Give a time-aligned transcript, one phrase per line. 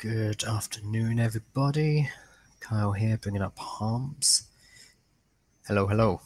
[0.00, 2.08] Good afternoon, everybody.
[2.60, 4.44] Kyle here, bringing up Harms.
[5.66, 6.22] Hello, hello.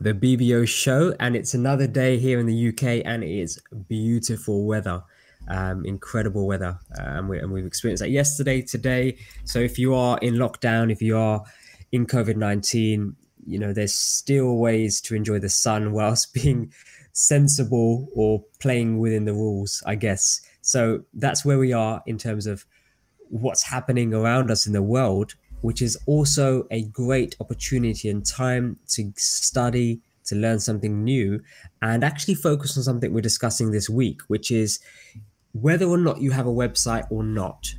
[0.00, 4.66] The BBO show, and it's another day here in the UK, and it is beautiful
[4.66, 5.00] weather,
[5.46, 9.16] um, incredible weather, um, we, and we've experienced that yesterday, today.
[9.44, 11.44] So if you are in lockdown, if you are
[11.92, 13.14] in COVID nineteen,
[13.46, 16.72] you know there's still ways to enjoy the sun whilst being
[17.12, 20.40] sensible or playing within the rules, I guess.
[20.62, 22.66] So that's where we are in terms of
[23.28, 28.78] what's happening around us in the world, which is also a great opportunity and time
[28.88, 31.40] to study, to learn something new,
[31.82, 34.80] and actually focus on something we're discussing this week, which is
[35.52, 37.74] whether or not you have a website or not,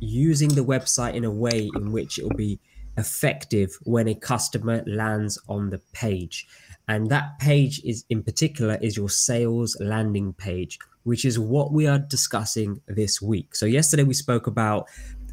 [0.00, 2.58] using the website in a way in which it will be
[2.96, 6.46] effective when a customer lands on the page.
[6.88, 11.86] And that page is in particular is your sales landing page, which is what we
[11.86, 13.54] are discussing this week.
[13.54, 14.88] So yesterday we spoke about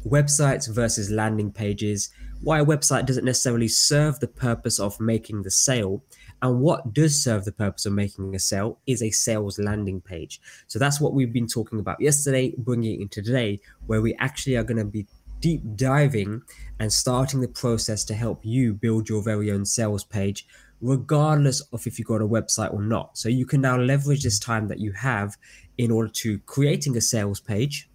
[0.06, 2.10] websites versus landing pages,
[2.42, 6.02] why a website doesn't necessarily serve the purpose of making the sale,
[6.42, 10.40] and what does serve the purpose of making a sale is a sales landing page.
[10.66, 14.56] So that's what we've been talking about yesterday, bringing it into today, where we actually
[14.56, 15.06] are going to be
[15.40, 16.42] deep diving
[16.78, 20.46] and starting the process to help you build your very own sales page
[20.80, 24.38] regardless of if you've got a website or not so you can now leverage this
[24.38, 25.36] time that you have
[25.78, 27.90] in order to creating a sales page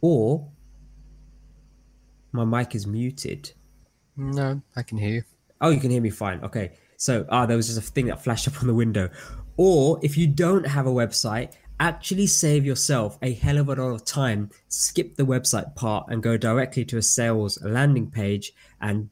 [0.00, 0.48] or
[2.32, 3.52] my mic is muted
[4.16, 5.22] No, I can hear you.
[5.60, 8.22] oh you can hear me fine okay so ah there was just a thing that
[8.22, 9.08] flashed up on the window
[9.56, 13.90] or if you don't have a website actually save yourself a hell of a lot
[13.90, 14.48] of time.
[14.68, 19.10] Skip the website part and go directly to a sales landing page and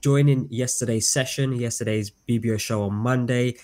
[0.00, 3.56] join in yesterday's session, yesterday's BBO show on Monday.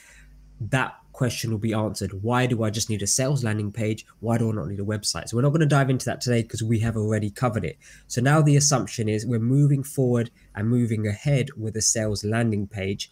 [0.60, 2.12] That question will be answered.
[2.22, 4.06] Why do I just need a sales landing page?
[4.20, 5.28] Why do I not need a website?
[5.28, 7.78] So we're not going to dive into that today because we have already covered it.
[8.06, 12.66] So now the assumption is we're moving forward and moving ahead with a sales landing
[12.66, 13.10] page.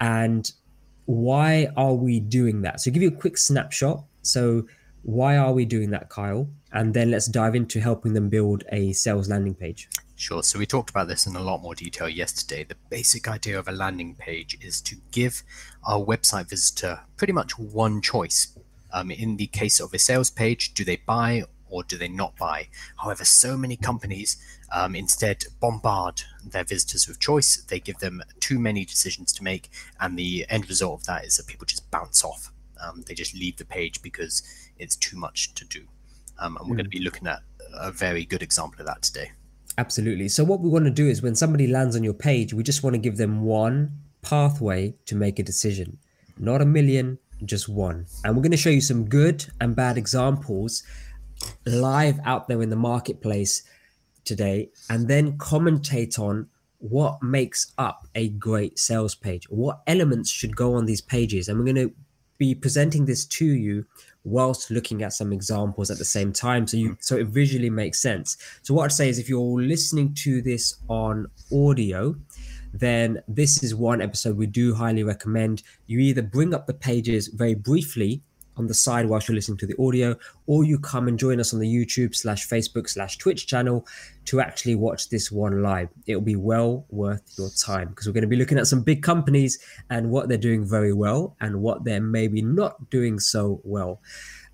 [0.00, 0.50] And
[1.06, 2.80] why are we doing that?
[2.80, 4.66] So give you a quick snapshot so,
[5.02, 6.48] why are we doing that, Kyle?
[6.72, 9.88] And then let's dive into helping them build a sales landing page.
[10.20, 10.42] Sure.
[10.42, 12.64] So we talked about this in a lot more detail yesterday.
[12.64, 15.42] The basic idea of a landing page is to give
[15.86, 18.58] our website visitor pretty much one choice.
[18.92, 22.36] Um, in the case of a sales page, do they buy or do they not
[22.36, 22.68] buy?
[22.96, 24.36] However, so many companies
[24.72, 27.56] um, instead bombard their visitors with choice.
[27.56, 29.70] They give them too many decisions to make,
[30.00, 32.52] and the end result of that is that people just bounce off
[32.82, 34.42] um, they just leave the page because
[34.78, 35.84] it's too much to do.
[36.38, 36.78] Um, and we're mm.
[36.78, 37.40] going to be looking at
[37.74, 39.32] a very good example of that today.
[39.80, 40.28] Absolutely.
[40.28, 42.82] So, what we want to do is when somebody lands on your page, we just
[42.82, 45.96] want to give them one pathway to make a decision,
[46.36, 48.04] not a million, just one.
[48.22, 50.82] And we're going to show you some good and bad examples
[51.64, 53.62] live out there in the marketplace
[54.26, 60.56] today, and then commentate on what makes up a great sales page, what elements should
[60.56, 61.48] go on these pages.
[61.48, 61.94] And we're going to
[62.36, 63.86] be presenting this to you
[64.24, 66.66] whilst looking at some examples at the same time.
[66.66, 66.94] So you hmm.
[67.00, 68.36] so it visually makes sense.
[68.62, 72.16] So what i'd say is if you're listening to this on audio
[72.72, 75.62] then this is one episode we do highly recommend.
[75.86, 78.22] You either bring up the pages very briefly
[78.60, 80.14] on the side whilst you're listening to the audio,
[80.46, 83.86] or you come and join us on the YouTube slash Facebook slash Twitch channel
[84.26, 85.88] to actually watch this one live.
[86.06, 89.02] It'll be well worth your time because we're going to be looking at some big
[89.02, 94.00] companies and what they're doing very well and what they're maybe not doing so well.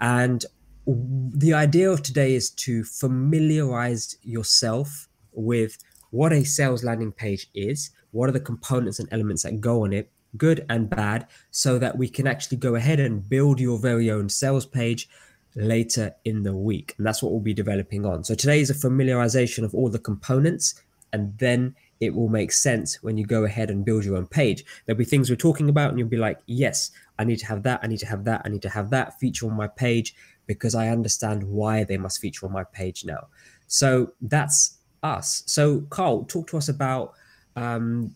[0.01, 0.45] And
[0.87, 5.79] the idea of today is to familiarize yourself with
[6.11, 9.93] what a sales landing page is, what are the components and elements that go on
[9.93, 14.11] it, good and bad, so that we can actually go ahead and build your very
[14.11, 15.09] own sales page
[15.55, 16.95] later in the week.
[16.99, 18.25] And that's what we'll be developing on.
[18.25, 20.83] So today is a familiarization of all the components,
[21.13, 24.65] and then it will make sense when you go ahead and build your own page.
[24.85, 27.63] There'll be things we're talking about, and you'll be like, yes, I need to have
[27.63, 30.15] that, I need to have that, I need to have that feature on my page
[30.47, 33.29] because I understand why they must feature on my page now.
[33.67, 35.43] So that's us.
[35.47, 37.15] So, Carl, talk to us about
[37.57, 38.15] um,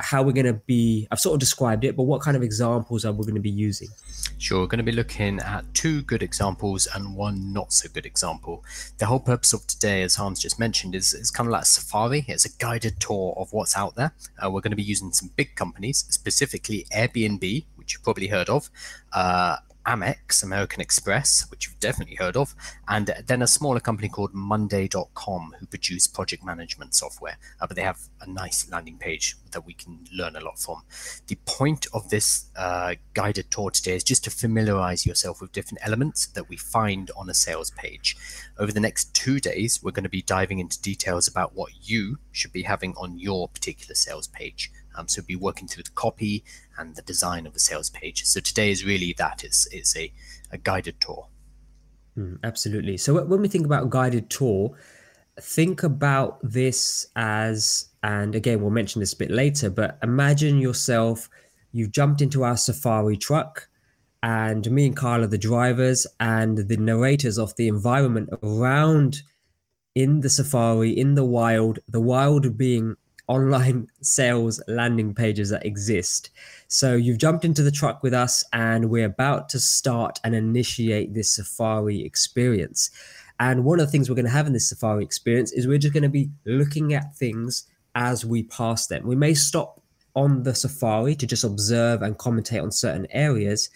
[0.00, 3.04] how we're going to be i've sort of described it but what kind of examples
[3.04, 3.88] are we going to be using?
[4.38, 8.06] Sure we're going to be looking at two good examples and one not so good
[8.06, 8.64] example.
[8.98, 11.66] The whole purpose of today as hans just mentioned is, is kind of like a
[11.66, 12.24] safari.
[12.26, 14.12] It's a guided tour of what's out there.
[14.42, 18.48] Uh, we're going to be using some big companies specifically airbnb which you've probably heard
[18.48, 18.70] of
[19.12, 19.56] uh,
[19.86, 22.54] Amex, American Express, which you've definitely heard of,
[22.88, 27.38] and then a smaller company called Monday.com, who produce project management software.
[27.60, 30.82] Uh, but they have a nice landing page that we can learn a lot from.
[31.26, 35.80] The point of this uh, guided tour today is just to familiarize yourself with different
[35.82, 38.16] elements that we find on a sales page.
[38.58, 42.18] Over the next two days, we're going to be diving into details about what you
[42.32, 44.70] should be having on your particular sales page.
[45.00, 46.44] Um, so be working through the copy
[46.78, 48.24] and the design of the sales page.
[48.24, 49.42] So today is really that.
[49.44, 50.12] It's it's a,
[50.50, 51.28] a guided tour.
[52.18, 52.96] Mm, absolutely.
[52.96, 54.76] So when we think about guided tour,
[55.40, 61.28] think about this as, and again, we'll mention this a bit later, but imagine yourself,
[61.72, 63.68] you've jumped into our safari truck
[64.22, 69.22] and me and Carl are the drivers and the narrators of the environment around
[69.94, 72.96] in the safari, in the wild, the wild being
[73.30, 76.30] online sales landing pages that exist.
[76.66, 81.14] So you've jumped into the truck with us, and we're about to start and initiate
[81.14, 82.90] this Safari experience.
[83.38, 85.78] And one of the things we're going to have in this Safari experience is we're
[85.78, 89.06] just going to be looking at things as we pass them.
[89.06, 89.80] We may stop
[90.16, 93.70] on the Safari to just observe and commentate on certain areas,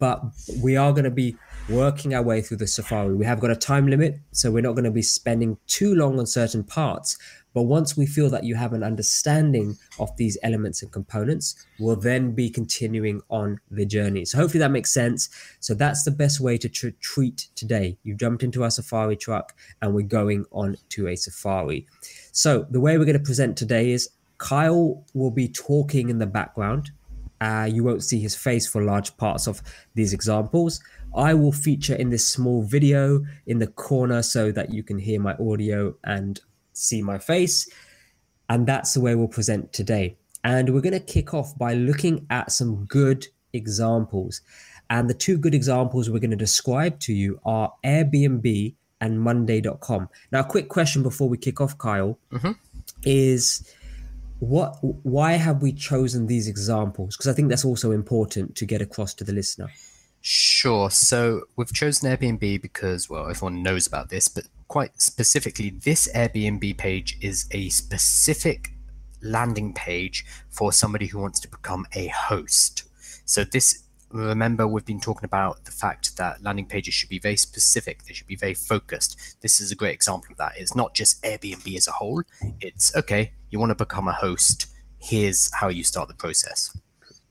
[0.00, 0.20] but
[0.60, 1.36] we are going to be
[1.68, 3.14] working our way through the Safari.
[3.14, 6.18] We have got a time limit, so we're not going to be spending too long
[6.18, 7.16] on certain parts.
[7.56, 11.96] But once we feel that you have an understanding of these elements and components, we'll
[11.96, 14.26] then be continuing on the journey.
[14.26, 15.30] So hopefully that makes sense.
[15.60, 17.96] So that's the best way to tr- treat today.
[18.02, 21.86] You've jumped into our safari truck and we're going on to a safari.
[22.30, 26.26] So the way we're going to present today is Kyle will be talking in the
[26.26, 26.90] background.
[27.40, 29.62] Uh, you won't see his face for large parts of
[29.94, 30.82] these examples.
[31.14, 35.18] I will feature in this small video in the corner so that you can hear
[35.18, 36.38] my audio and
[36.76, 37.68] see my face.
[38.48, 40.16] And that's the way we'll present today.
[40.44, 44.42] And we're going to kick off by looking at some good examples.
[44.88, 50.08] And the two good examples we're going to describe to you are Airbnb and Monday.com.
[50.30, 52.52] Now, a quick question before we kick off, Kyle, mm-hmm.
[53.04, 53.68] is
[54.38, 58.82] what why have we chosen these examples because i think that's also important to get
[58.82, 59.66] across to the listener
[60.20, 66.08] sure so we've chosen airbnb because well everyone knows about this but quite specifically, this
[66.14, 68.72] Airbnb page is a specific
[69.22, 72.84] landing page for somebody who wants to become a host.
[73.24, 77.36] So this remember we've been talking about the fact that landing pages should be very
[77.36, 78.04] specific.
[78.04, 79.36] They should be very focused.
[79.40, 80.52] This is a great example of that.
[80.56, 82.22] It's not just airbnb as a whole.
[82.60, 84.66] It's okay you want to become a host.
[84.98, 86.76] Here's how you start the process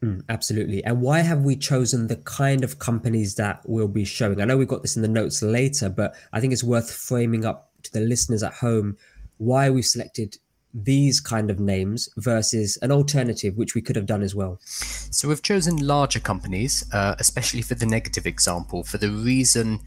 [0.05, 0.83] Mm, absolutely.
[0.83, 4.39] And why have we chosen the kind of companies that we'll be showing?
[4.39, 7.43] I know we've got this in the notes later, but I think it's worth framing
[7.43, 8.97] up to the listeners at home
[9.37, 10.37] why we've selected
[10.75, 14.59] these kind of names versus an alternative, which we could have done as well.
[14.61, 19.79] So we've chosen larger companies, uh, especially for the negative example, for the reason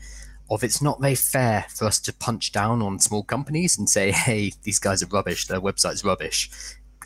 [0.50, 4.10] of it's not very fair for us to punch down on small companies and say,
[4.10, 6.50] hey, these guys are rubbish, their website's rubbish.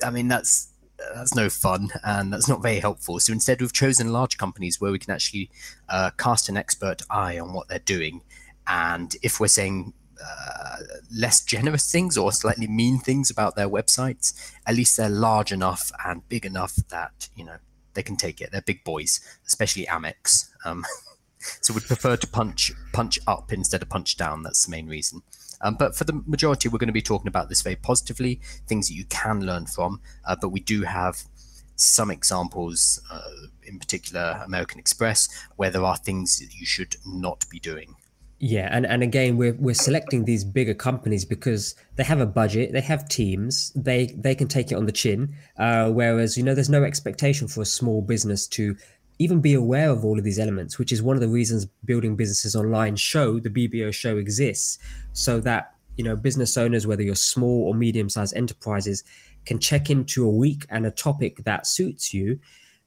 [0.03, 0.72] I mean, that's
[1.15, 3.19] that's no fun and that's not very helpful.
[3.21, 5.51] So instead, we've chosen large companies where we can actually
[5.89, 8.23] uh, cast an expert eye on what they're doing.
[8.67, 9.93] And if we're saying
[10.25, 10.77] uh,
[11.15, 15.91] less generous things or slightly mean things about their websites, at least they're large enough
[16.07, 17.57] and big enough that you know
[17.95, 18.51] they can take it.
[18.53, 20.49] They're big boys, especially Amex.
[20.65, 20.85] Um,
[21.39, 24.43] so we'd prefer to punch punch up instead of punch down.
[24.43, 25.23] That's the main reason.
[25.63, 28.89] Um, but for the majority, we're going to be talking about this very positively, things
[28.89, 30.01] that you can learn from.
[30.25, 31.23] Uh, but we do have
[31.77, 37.45] some examples, uh, in particular American Express, where there are things that you should not
[37.51, 37.97] be doing.
[38.45, 42.73] Yeah, and, and again, we're we're selecting these bigger companies because they have a budget,
[42.73, 45.37] they have teams, they they can take it on the chin.
[45.57, 48.77] Uh, whereas you know, there's no expectation for a small business to
[49.23, 52.17] even be aware of all of these elements, which is one of the reasons building
[52.17, 54.79] businesses online show the BBO show exists,
[55.13, 59.05] so that you know business owners, whether you're small or medium-sized enterprises,
[59.45, 62.39] can check into a week and a topic that suits you.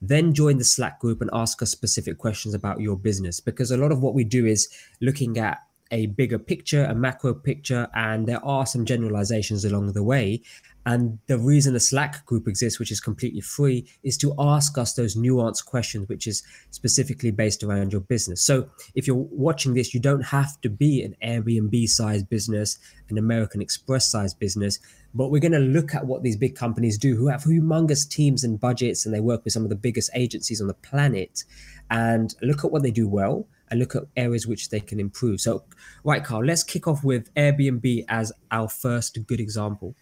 [0.01, 3.77] Then join the Slack group and ask us specific questions about your business because a
[3.77, 4.68] lot of what we do is
[5.01, 5.60] looking at
[5.92, 10.42] a bigger picture, a macro picture, and there are some generalizations along the way.
[10.86, 14.94] And the reason the Slack group exists, which is completely free, is to ask us
[14.94, 18.42] those nuanced questions, which is specifically based around your business.
[18.42, 22.77] So if you're watching this, you don't have to be an Airbnb sized business,
[23.10, 24.80] an American Express sized business,
[25.15, 28.44] but we're going to look at what these big companies do who have humongous teams
[28.44, 31.44] and budgets, and they work with some of the biggest agencies on the planet,
[31.89, 35.42] and look at what they do well and look at areas which they can improve.
[35.42, 35.63] So,
[36.04, 39.96] right, Carl, let's kick off with Airbnb as our first good example.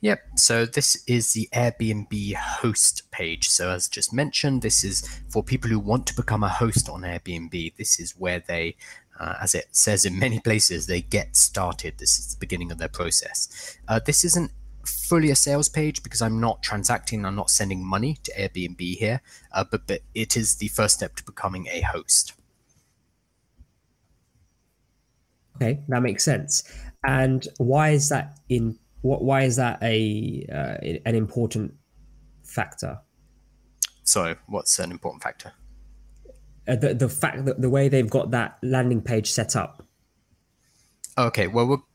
[0.00, 0.38] Yep.
[0.38, 3.48] So this is the Airbnb host page.
[3.48, 7.02] So as just mentioned, this is for people who want to become a host on
[7.02, 7.76] Airbnb.
[7.76, 8.76] This is where they,
[9.18, 11.98] uh, as it says in many places, they get started.
[11.98, 13.76] This is the beginning of their process.
[13.88, 14.52] Uh, this isn't
[14.86, 17.24] fully a sales page because I'm not transacting.
[17.24, 19.20] I'm not sending money to Airbnb here,
[19.52, 22.34] uh, but but it is the first step to becoming a host.
[25.56, 26.62] Okay, that makes sense.
[27.04, 31.74] And why is that in what why is that a uh, an important
[32.44, 32.98] factor?
[34.04, 35.52] So, what's an important factor?
[36.66, 39.84] Uh, the the fact that the way they've got that landing page set up.
[41.16, 41.86] Okay, well we'll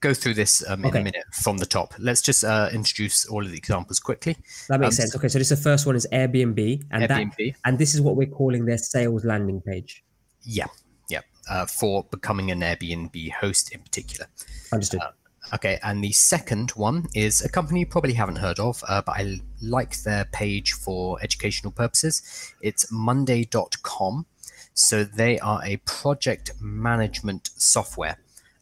[0.00, 1.00] go through this um, in okay.
[1.00, 1.94] a minute from the top.
[1.98, 4.36] Let's just uh, introduce all of the examples quickly.
[4.68, 5.16] That makes um, sense.
[5.16, 7.36] Okay, so this the first one is Airbnb, and Airbnb.
[7.36, 10.04] that and this is what we're calling their sales landing page.
[10.42, 10.66] Yeah,
[11.08, 14.26] yeah, uh, for becoming an Airbnb host in particular.
[14.72, 15.00] Understood.
[15.00, 15.10] Uh,
[15.54, 19.12] Okay, and the second one is a company you probably haven't heard of, uh, but
[19.12, 22.52] I like their page for educational purposes.
[22.60, 24.26] It's Monday.com.
[24.74, 28.18] So they are a project management software.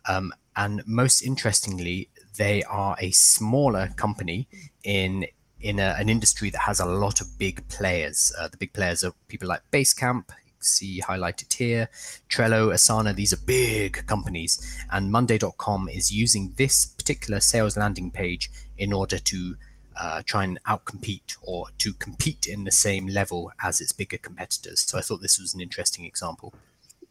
[0.09, 4.49] Um, and most interestingly, they are a smaller company
[4.85, 5.26] in
[5.61, 8.33] in a, an industry that has a lot of big players.
[8.38, 10.28] Uh, the big players are people like Basecamp,
[10.66, 11.88] see highlighted here.
[12.28, 14.61] Trello, Asana, these are big companies.
[14.90, 19.56] And Monday.com is using this particular sales landing page in order to
[19.99, 24.80] uh, try and outcompete or to compete in the same level as its bigger competitors.
[24.80, 26.54] So I thought this was an interesting example.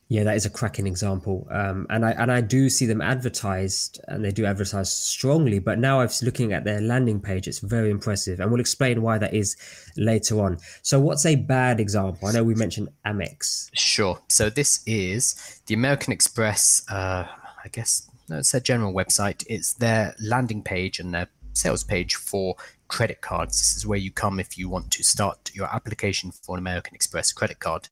[0.07, 3.99] Yeah, that is a cracking example, um, and I and I do see them advertised,
[4.07, 5.57] and they do advertise strongly.
[5.57, 9.17] But now I'm looking at their landing page; it's very impressive, and we'll explain why
[9.17, 9.57] that is
[9.97, 10.59] later on.
[10.83, 12.27] So, what's a bad example?
[12.27, 13.71] I know we mentioned Amex.
[13.73, 14.19] Sure.
[14.27, 16.85] So this is the American Express.
[16.87, 17.25] Uh,
[17.63, 19.43] I guess no, it's their general website.
[19.47, 22.55] It's their landing page and their sales page for
[22.87, 23.57] credit cards.
[23.57, 26.95] This is where you come if you want to start your application for an American
[26.95, 27.89] Express credit card.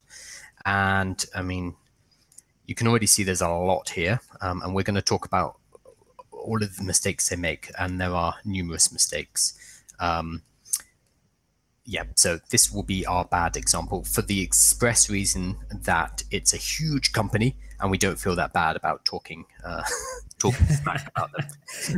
[0.65, 1.75] And I mean,
[2.65, 5.57] you can already see there's a lot here, um, and we're going to talk about
[6.31, 9.57] all of the mistakes they make, and there are numerous mistakes.
[9.99, 10.43] Um,
[11.85, 16.57] yeah, so this will be our bad example for the express reason that it's a
[16.57, 19.83] huge company and we don't feel that bad about talking uh,
[20.39, 21.47] talking about them.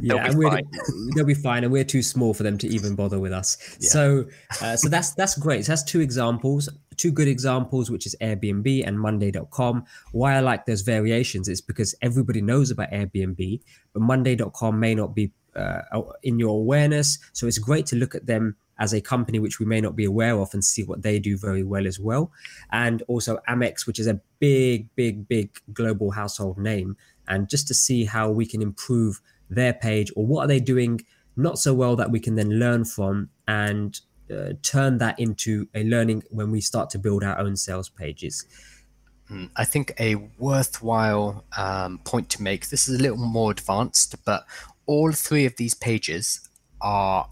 [0.02, 0.72] They'll yeah, be fine.
[1.16, 3.58] they'll be fine, and we're too small for them to even bother with us.
[3.80, 3.90] Yeah.
[3.90, 4.26] So,
[4.62, 5.66] uh, so that's that's great.
[5.66, 9.86] So that's two examples, two good examples, which is Airbnb and Monday.com.
[10.12, 13.62] Why I like those variations is because everybody knows about Airbnb,
[13.94, 15.82] but Monday.com may not be uh,
[16.24, 17.18] in your awareness.
[17.34, 20.04] So it's great to look at them as a company which we may not be
[20.04, 22.32] aware of and see what they do very well as well.
[22.72, 26.98] And also Amex, which is a big, big, big global household name.
[27.28, 31.02] And just to see how we can improve their page or what are they doing
[31.38, 34.00] not so well that we can then learn from and
[34.32, 38.46] uh, turn that into a learning when we start to build our own sales pages.
[39.28, 42.70] Hmm, I think a worthwhile um, point to make.
[42.70, 44.46] This is a little more advanced, but
[44.86, 46.48] all three of these pages
[46.82, 47.28] are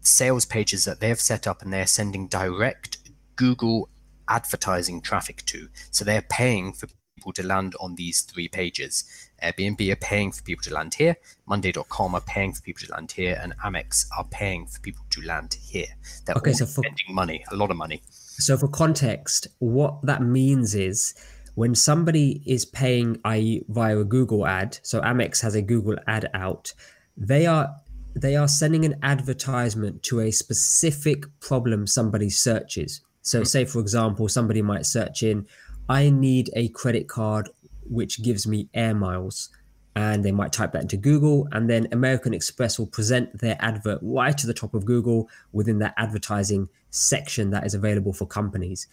[0.00, 2.98] sales pages that they have set up and they're sending direct
[3.34, 3.88] Google
[4.28, 5.68] advertising traffic to.
[5.90, 9.04] So they're paying for people to land on these three pages.
[9.42, 11.16] Airbnb are paying for people to land here,
[11.46, 15.22] Monday.com are paying for people to land here, and Amex are paying for people to
[15.22, 15.86] land here.
[16.24, 18.02] They're okay, so for, spending money, a lot of money.
[18.10, 21.14] So for context, what that means is
[21.54, 26.28] when somebody is paying, i.e., via a Google ad, so Amex has a Google ad
[26.34, 26.72] out,
[27.16, 27.74] they are
[28.14, 33.02] they are sending an advertisement to a specific problem somebody searches.
[33.22, 33.44] So, mm-hmm.
[33.44, 35.46] say for example, somebody might search in,
[35.88, 37.50] I need a credit card
[37.88, 39.50] which gives me air miles.
[39.94, 43.98] And they might type that into Google, and then American Express will present their advert
[44.02, 48.88] right to the top of Google within that advertising section that is available for companies.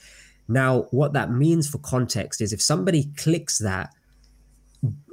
[0.47, 3.93] Now, what that means for context is if somebody clicks that,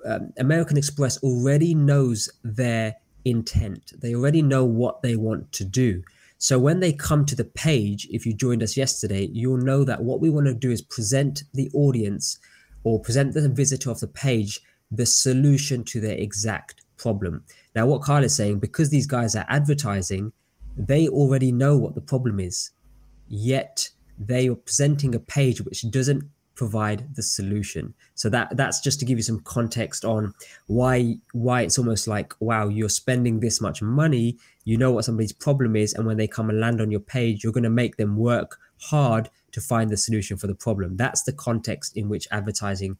[0.04, 3.92] um, American Express already knows their intent.
[4.00, 6.02] They already know what they want to do.
[6.38, 10.02] So when they come to the page, if you joined us yesterday, you'll know that
[10.02, 12.38] what we want to do is present the audience
[12.84, 14.60] or present the visitor of the page
[14.90, 17.44] the solution to their exact problem.
[17.74, 20.32] Now, what Carl is saying, because these guys are advertising,
[20.76, 22.70] they already know what the problem is,
[23.28, 27.94] yet they are presenting a page which doesn't provide the solution.
[28.14, 30.34] So that that's just to give you some context on
[30.66, 35.32] why why it's almost like wow you're spending this much money, you know what somebody's
[35.32, 37.96] problem is, and when they come and land on your page, you're going to make
[37.96, 40.96] them work hard to find the solution for the problem.
[40.96, 42.96] That's the context in which advertising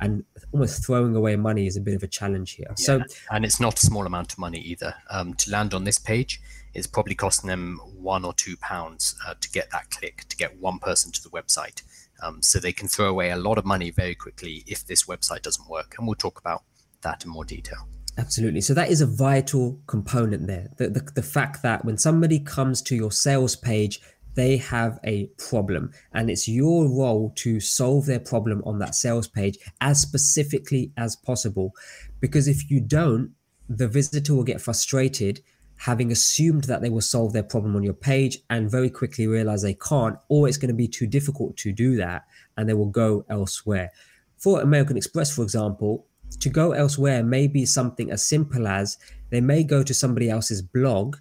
[0.00, 2.66] and almost throwing away money is a bit of a challenge here.
[2.70, 2.74] Yeah.
[2.74, 4.94] So, and it's not a small amount of money either.
[5.10, 6.40] Um, to land on this page,
[6.74, 10.58] it's probably costing them one or two pounds uh, to get that click, to get
[10.60, 11.82] one person to the website.
[12.22, 15.42] Um, so they can throw away a lot of money very quickly if this website
[15.42, 15.94] doesn't work.
[15.98, 16.62] And we'll talk about
[17.02, 17.86] that in more detail.
[18.16, 18.60] Absolutely.
[18.60, 20.70] So that is a vital component there.
[20.76, 24.00] The, the, the fact that when somebody comes to your sales page,
[24.34, 29.28] they have a problem and it's your role to solve their problem on that sales
[29.28, 31.72] page as specifically as possible
[32.20, 33.32] because if you don't
[33.68, 35.40] the visitor will get frustrated
[35.76, 39.62] having assumed that they will solve their problem on your page and very quickly realize
[39.62, 42.24] they can't, or it's going to be too difficult to do that
[42.56, 43.90] and they will go elsewhere.
[44.38, 46.06] For American Express, for example,
[46.40, 48.98] to go elsewhere may be something as simple as
[49.30, 51.16] they may go to somebody else's blog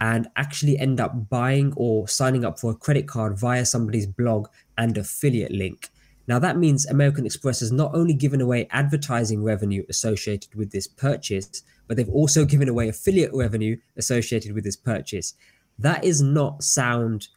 [0.00, 4.48] and actually end up buying or signing up for a credit card via somebody's blog
[4.78, 5.90] and affiliate link.
[6.26, 10.86] Now, that means American Express has not only given away advertising revenue associated with this
[10.86, 15.34] purchase, but they've also given away affiliate revenue associated with this purchase.
[15.78, 17.28] That is not sound.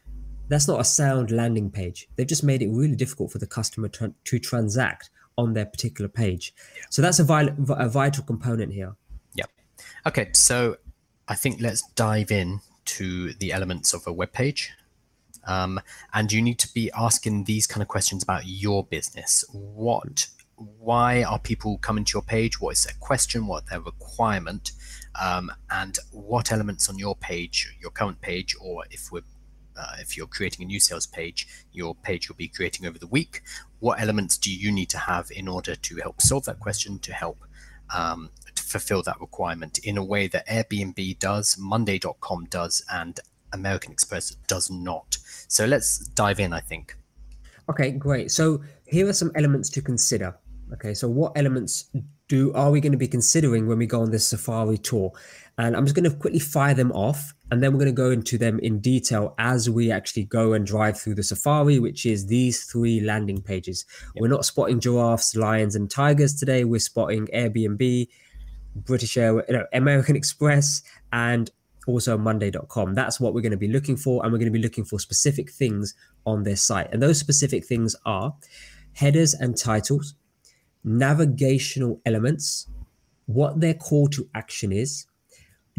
[0.47, 2.07] That's not a sound landing page.
[2.15, 6.09] They've just made it really difficult for the customer to, to transact on their particular
[6.09, 6.53] page.
[6.89, 8.95] So that's a, a vital component here.
[9.33, 9.45] Yeah.
[10.05, 10.29] Okay.
[10.33, 10.77] So
[11.27, 14.71] I think let's dive in to the elements of a web page.
[15.45, 15.79] Um,
[16.13, 19.43] and you need to be asking these kind of questions about your business.
[19.51, 22.61] What why are people coming to your page?
[22.61, 23.47] What is their question?
[23.47, 24.71] What their requirement?
[25.19, 29.23] Um, and what elements on your page, your current page, or if we're
[29.75, 33.07] uh, if you're creating a new sales page, your page you'll be creating over the
[33.07, 33.41] week.
[33.79, 37.13] What elements do you need to have in order to help solve that question, to
[37.13, 37.43] help
[37.93, 38.29] um,
[38.73, 43.19] fulfill that requirement in a way that Airbnb does, Monday.com does, and
[43.53, 45.17] American Express does not?
[45.47, 46.97] So let's dive in, I think.
[47.69, 48.31] Okay, great.
[48.31, 50.35] So here are some elements to consider.
[50.73, 51.89] Okay, so what elements
[52.27, 55.11] do are we going to be considering when we go on this safari tour?
[55.59, 58.09] And I'm just going to quickly fire them off, and then we're going to go
[58.09, 62.25] into them in detail as we actually go and drive through the safari, which is
[62.25, 63.85] these three landing pages.
[64.15, 64.21] Yep.
[64.21, 66.63] We're not spotting giraffes, lions, and tigers today.
[66.63, 68.07] We're spotting Airbnb,
[68.75, 71.49] British Air, you know, American Express, and
[71.87, 72.95] also Monday.com.
[72.95, 74.99] That's what we're going to be looking for, and we're going to be looking for
[74.99, 75.93] specific things
[76.25, 76.89] on their site.
[76.91, 78.35] And those specific things are
[78.93, 80.15] headers and titles
[80.83, 82.67] navigational elements,
[83.25, 85.05] what their call to action is,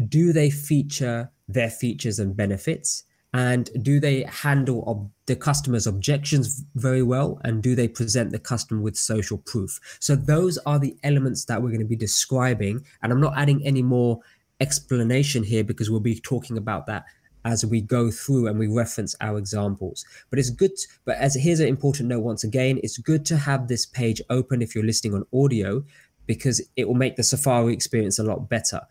[0.07, 3.03] do they feature their features and benefits,
[3.35, 8.39] and do they handle ob- the customer's objections very well, and do they present the
[8.39, 9.77] customer with social proof?
[9.99, 13.61] So those are the elements that we're going to be describing, and I'm not adding
[13.65, 14.21] any more
[14.61, 17.03] explanation here because we'll be talking about that
[17.43, 20.05] as we go through and we reference our examples.
[20.29, 20.71] But it's good,
[21.03, 24.61] but as here's an important note once again, it's good to have this page open
[24.61, 25.83] if you're listening on audio
[26.25, 28.81] because it will make the Safari experience a lot better.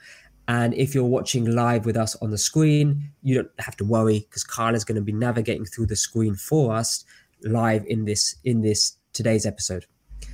[0.47, 4.21] And if you're watching live with us on the screen, you don't have to worry
[4.21, 7.05] because Carl is going to be navigating through the screen for us
[7.43, 9.87] live in this in this today's episode.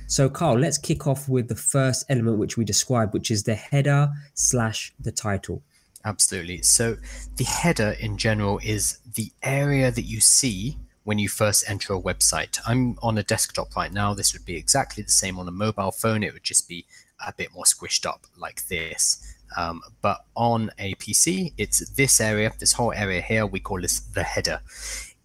[0.07, 3.55] So, Carl, let's kick off with the first element which we described, which is the
[3.55, 5.63] header slash the title.
[6.03, 6.61] Absolutely.
[6.63, 6.97] So
[7.35, 12.01] the header in general is the area that you see when you first enter a
[12.01, 12.59] website.
[12.65, 14.13] I'm on a desktop right now.
[14.13, 16.23] This would be exactly the same on a mobile phone.
[16.23, 16.85] It would just be
[17.25, 19.35] a bit more squished up like this.
[19.57, 23.99] Um, but on a PC, it's this area, this whole area here, we call this
[23.99, 24.61] the header.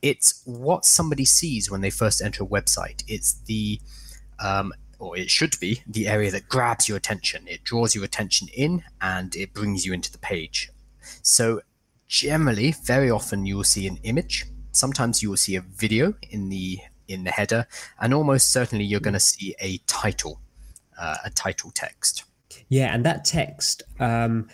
[0.03, 3.03] It's what somebody sees when they first enter a website.
[3.07, 3.81] It's the
[4.39, 7.47] um, or it should be, the area that grabs your attention.
[7.47, 10.71] It draws your attention in and it brings you into the page.
[11.23, 11.61] So,
[12.09, 14.47] generally, very often you will see an image.
[14.73, 17.67] Sometimes you will see a video in the in the header,
[18.01, 20.41] and almost certainly you're going to see a title,
[21.01, 22.25] uh, a title text.
[22.69, 23.83] Yeah, and that text.
[24.01, 24.49] Um,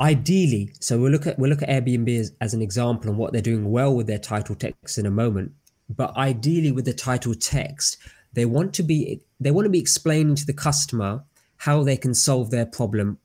[0.00, 3.32] ideally so we'll look at we'll look at airbnb as, as, an example and what
[3.32, 5.50] they're doing well with their title text in a moment
[5.88, 7.96] but ideally with the title text
[8.34, 11.24] they want to be they want to be explaining to the customer
[11.56, 13.18] how they can solve their problem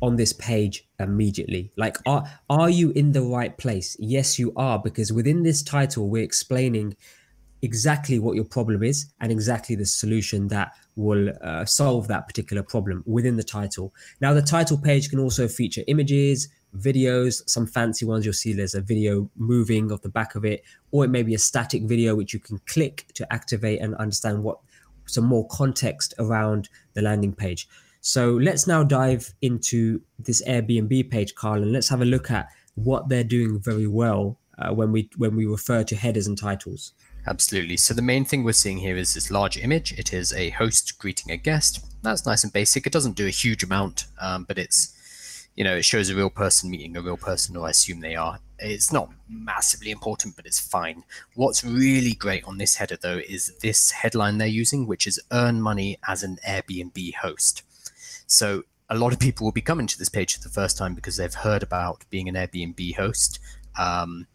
[0.00, 4.80] on this page immediately like are are you in the right place yes you are
[4.80, 6.96] because within this title we're explaining
[7.62, 12.62] exactly what your problem is and exactly the solution that will uh, solve that particular
[12.62, 18.04] problem within the title now the title page can also feature images videos, some fancy
[18.04, 21.22] ones you'll see there's a video moving off the back of it, or it may
[21.22, 24.58] be a static video which you can click to activate and understand what
[25.06, 27.68] some more context around the landing page.
[28.00, 32.48] So let's now dive into this Airbnb page, Carl, and let's have a look at
[32.74, 36.94] what they're doing very well uh, when we when we refer to headers and titles.
[37.26, 37.76] Absolutely.
[37.76, 39.92] So the main thing we're seeing here is this large image.
[39.92, 41.84] It is a host greeting a guest.
[42.02, 42.86] That's nice and basic.
[42.86, 46.30] It doesn't do a huge amount, um, but it's, you know, it shows a real
[46.30, 48.40] person meeting a real person, or I assume they are.
[48.58, 51.04] It's not massively important, but it's fine.
[51.34, 55.60] What's really great on this header, though, is this headline they're using, which is earn
[55.60, 57.62] money as an Airbnb host.
[58.26, 60.94] So a lot of people will be coming to this page for the first time
[60.94, 63.38] because they've heard about being an Airbnb host.
[63.78, 64.26] Um,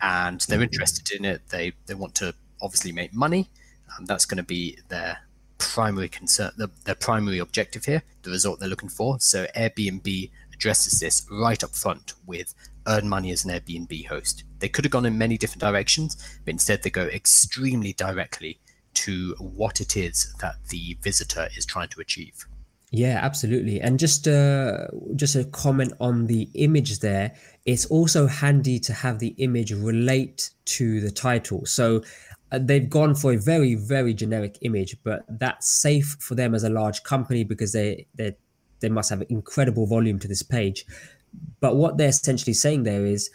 [0.00, 1.42] and they're interested in it.
[1.48, 3.48] They they want to obviously make money.
[3.96, 5.18] Um, that's going to be their
[5.58, 9.20] primary concern, the, their primary objective here, the result they're looking for.
[9.20, 12.54] So Airbnb addresses this right up front with
[12.86, 14.44] earn money as an Airbnb host.
[14.58, 18.58] They could have gone in many different directions, but instead they go extremely directly
[18.94, 22.46] to what it is that the visitor is trying to achieve.
[22.90, 23.80] Yeah, absolutely.
[23.80, 27.34] And just uh, just a comment on the image there.
[27.64, 31.64] It's also handy to have the image relate to the title.
[31.66, 32.02] So
[32.50, 36.64] uh, they've gone for a very very generic image, but that's safe for them as
[36.64, 38.36] a large company because they they
[38.80, 40.84] they must have incredible volume to this page.
[41.60, 43.30] But what they're essentially saying there is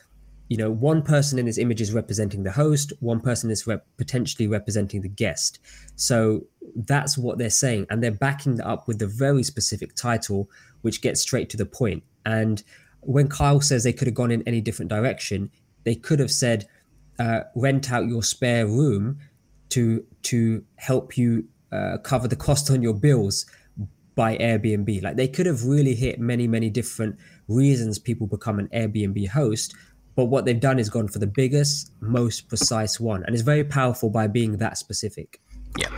[0.50, 3.86] you know, one person in this image is representing the host, one person is rep-
[3.98, 5.60] potentially representing the guest.
[5.96, 7.88] So that's what they're saying.
[7.90, 10.50] And they're backing that up with a very specific title,
[10.82, 12.04] which gets straight to the point.
[12.26, 12.64] And
[13.02, 15.52] when Kyle says they could have gone in any different direction,
[15.84, 16.68] they could have said,
[17.20, 19.20] uh, rent out your spare room
[19.70, 23.46] to to help you uh, cover the cost on your bills
[24.16, 25.02] by Airbnb.
[25.02, 29.74] Like they could have really hit many, many different reasons people become an Airbnb host
[30.18, 33.64] but what they've done is gone for the biggest, most precise one, and it's very
[33.64, 35.40] powerful by being that specific.
[35.78, 35.90] Yeah.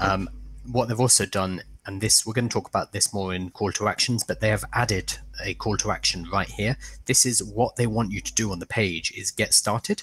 [0.00, 0.28] Um,
[0.72, 3.72] what they've also done, and this we're going to talk about this more in call
[3.72, 6.76] to actions, but they have added a call to action right here.
[7.06, 10.02] This is what they want you to do on the page: is get started,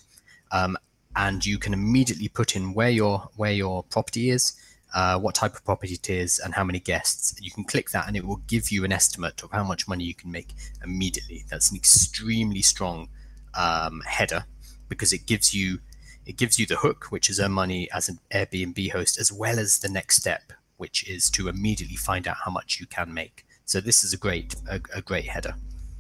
[0.52, 0.78] um,
[1.15, 4.54] and you can immediately put in where your where your property is.
[4.92, 7.36] Uh, what type of property it is and how many guests.
[7.39, 10.04] You can click that and it will give you an estimate of how much money
[10.04, 11.46] you can make immediately.
[11.48, 13.08] That's an extremely strong
[13.54, 14.46] um, header
[14.88, 15.80] because it gives you
[16.26, 19.58] it gives you the hook, which is earn money as an Airbnb host, as well
[19.58, 23.46] as the next step, which is to immediately find out how much you can make.
[23.65, 25.54] So this is a great a, a great header.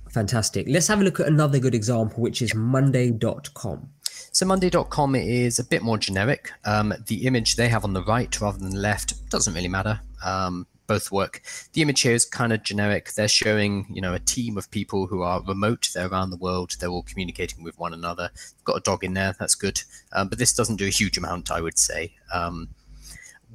[0.09, 0.65] Fantastic.
[0.67, 3.89] Let's have a look at another good example, which is Monday.com.
[4.31, 6.51] So Monday.com is a bit more generic.
[6.65, 9.99] Um, the image they have on the right rather than the left doesn't really matter.
[10.25, 11.43] Um, both work.
[11.73, 13.13] The image here is kind of generic.
[13.13, 15.89] They're showing, you know, a team of people who are remote.
[15.93, 16.75] They're around the world.
[16.79, 18.31] They're all communicating with one another.
[18.63, 19.35] Got a dog in there.
[19.39, 19.81] That's good.
[20.13, 22.15] Um, but this doesn't do a huge amount, I would say.
[22.33, 22.69] Um,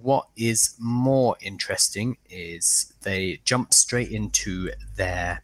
[0.04, 5.42] what is more interesting is they jump straight into their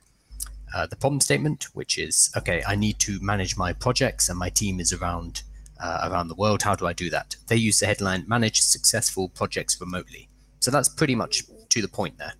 [0.74, 2.62] uh, the problem statement, which is okay.
[2.66, 5.42] I need to manage my projects, and my team is around
[5.82, 6.62] uh, around the world.
[6.62, 7.36] How do I do that?
[7.48, 10.28] They use the headline "Manage successful projects remotely."
[10.60, 12.34] So that's pretty much to the point there.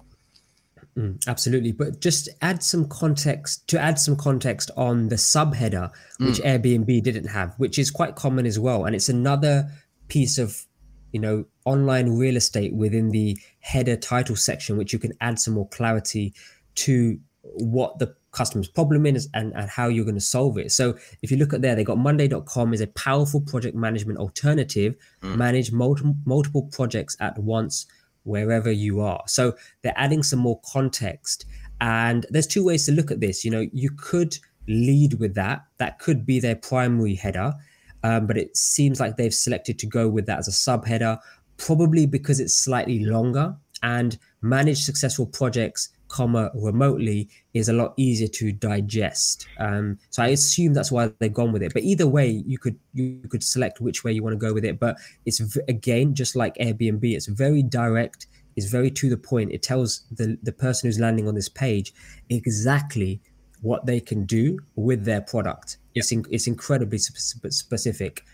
[0.96, 6.40] Mm, absolutely, but just add some context to add some context on the subheader, which
[6.40, 6.44] mm.
[6.44, 9.70] Airbnb didn't have, which is quite common as well, and it's another
[10.08, 10.66] piece of
[11.12, 15.54] you know online real estate within the header title section, which you can add some
[15.54, 16.34] more clarity
[16.76, 20.70] to what the customer's problem is and, and how you're going to solve it.
[20.70, 24.94] So if you look at there, they got monday.com is a powerful project management alternative,
[25.22, 25.36] mm.
[25.36, 27.86] manage multiple multiple projects at once
[28.24, 29.22] wherever you are.
[29.26, 31.46] So they're adding some more context.
[31.80, 33.44] And there's two ways to look at this.
[33.44, 35.64] You know, you could lead with that.
[35.78, 37.54] That could be their primary header.
[38.02, 41.18] Um, but it seems like they've selected to go with that as a subheader,
[41.56, 48.28] probably because it's slightly longer and manage successful projects comma remotely is a lot easier
[48.28, 49.46] to digest.
[49.58, 51.72] Um, so I assume that's why they've gone with it.
[51.72, 54.64] But either way, you could you could select which way you want to go with
[54.64, 54.78] it.
[54.78, 57.04] But it's again just like Airbnb.
[57.04, 58.26] It's very direct.
[58.56, 59.52] It's very to the point.
[59.52, 61.94] It tells the the person who's landing on this page
[62.28, 63.22] exactly
[63.62, 65.76] what they can do with their product.
[65.94, 66.02] Yep.
[66.02, 68.24] It's in, it's incredibly sp- specific.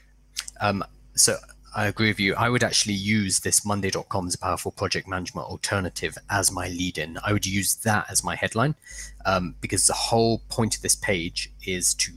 [0.60, 0.84] Um,
[1.14, 1.36] so
[1.74, 2.34] I agree with you.
[2.34, 6.96] I would actually use this Monday.com as a powerful project management alternative as my lead
[6.96, 7.18] in.
[7.22, 8.74] I would use that as my headline
[9.26, 12.12] um, because the whole point of this page is to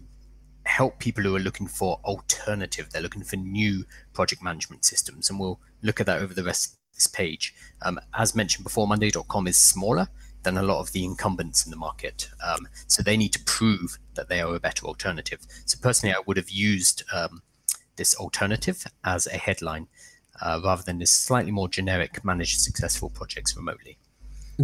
[0.63, 2.89] help people who are looking for alternative.
[2.89, 5.30] They're looking for new project management systems.
[5.30, 7.54] And we'll look at that over the rest of this page.
[7.82, 10.08] Um, as mentioned before, Monday.com is smaller
[10.43, 12.30] than a lot of the incumbents in the market.
[12.45, 15.39] Um, so they need to prove that they are a better alternative.
[15.65, 17.41] So personally, I would have used um,
[17.97, 19.88] this alternative as a headline
[20.41, 23.97] uh, rather than this slightly more generic managed successful projects remotely.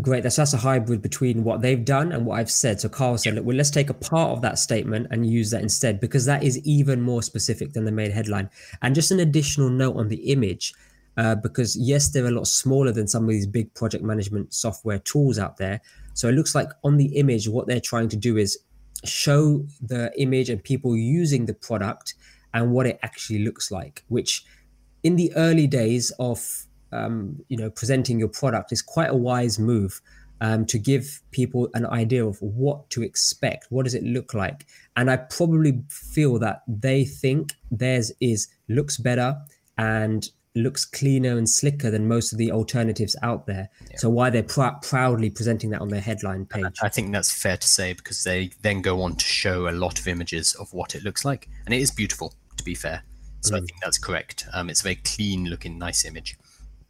[0.01, 0.23] Great.
[0.23, 2.81] That's that's a hybrid between what they've done and what I've said.
[2.81, 5.61] So Carl said, look, well, let's take a part of that statement and use that
[5.61, 8.49] instead because that is even more specific than the main headline.
[8.81, 10.73] And just an additional note on the image,
[11.17, 14.99] uh, because yes, they're a lot smaller than some of these big project management software
[14.99, 15.81] tools out there.
[16.13, 18.57] So it looks like on the image, what they're trying to do is
[19.03, 22.15] show the image and people using the product
[22.53, 24.45] and what it actually looks like, which
[25.03, 29.59] in the early days of um, you know presenting your product is quite a wise
[29.59, 30.01] move
[30.41, 34.65] um, to give people an idea of what to expect what does it look like
[34.95, 39.35] and i probably feel that they think theirs is looks better
[39.77, 43.97] and looks cleaner and slicker than most of the alternatives out there yeah.
[43.97, 47.57] so why they're pr- proudly presenting that on their headline page i think that's fair
[47.57, 50.95] to say because they then go on to show a lot of images of what
[50.95, 53.03] it looks like and it is beautiful to be fair
[53.41, 53.57] so mm.
[53.57, 56.37] i think that's correct um, it's a very clean looking nice image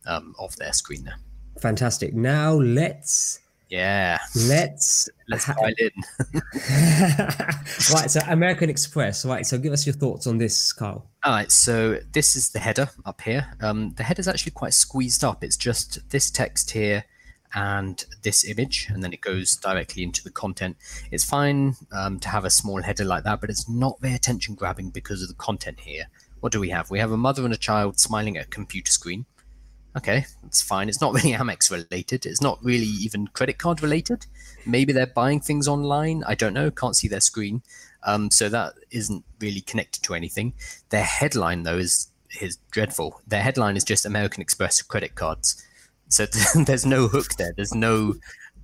[0.06, 1.18] um, of their screen there.
[1.60, 2.14] Fantastic.
[2.14, 5.90] Now let's yeah let's let's ha- in.
[7.94, 8.10] right.
[8.10, 9.26] So American Express.
[9.26, 9.46] Right.
[9.46, 11.10] So give us your thoughts on this, Carl.
[11.24, 11.52] All right.
[11.52, 13.48] So this is the header up here.
[13.62, 15.44] Um, the header is actually quite squeezed up.
[15.44, 17.06] It's just this text here
[17.54, 20.76] and this image, and then it goes directly into the content.
[21.12, 24.56] It's fine um, to have a small header like that, but it's not very attention
[24.56, 26.08] grabbing because of the content here.
[26.42, 26.92] What do we have?
[26.92, 29.26] We have a mother and a child smiling at a computer screen
[29.96, 30.90] okay, that's fine.
[30.90, 32.26] It's not really Amex related.
[32.26, 34.26] It's not really even credit card related.
[34.66, 36.24] Maybe they're buying things online.
[36.28, 36.72] I don't know.
[36.72, 37.62] Can't see their screen.
[38.04, 40.54] Um, so that isn't really connected to anything.
[40.90, 42.10] Their headline though is
[42.42, 43.22] is dreadful.
[43.28, 45.64] Their headline is just American Express credit cards.
[46.10, 47.54] So there's no hook there.
[47.56, 48.16] There's no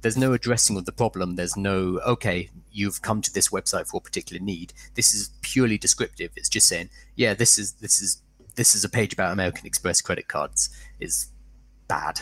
[0.01, 1.35] there's no addressing of the problem.
[1.35, 4.73] There's no okay, you've come to this website for a particular need.
[4.95, 6.31] This is purely descriptive.
[6.35, 8.21] It's just saying, yeah, this is this is
[8.55, 11.29] this is a page about American Express credit cards is
[11.87, 12.21] bad.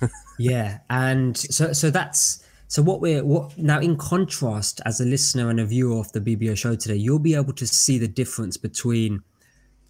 [0.38, 5.50] yeah, and so so that's so what we're what now in contrast as a listener
[5.50, 8.56] and a viewer of the BBO show today, you'll be able to see the difference
[8.56, 9.22] between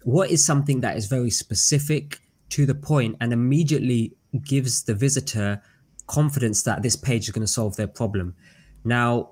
[0.03, 5.61] what is something that is very specific to the point and immediately gives the visitor
[6.07, 8.35] confidence that this page is going to solve their problem.
[8.83, 9.31] Now,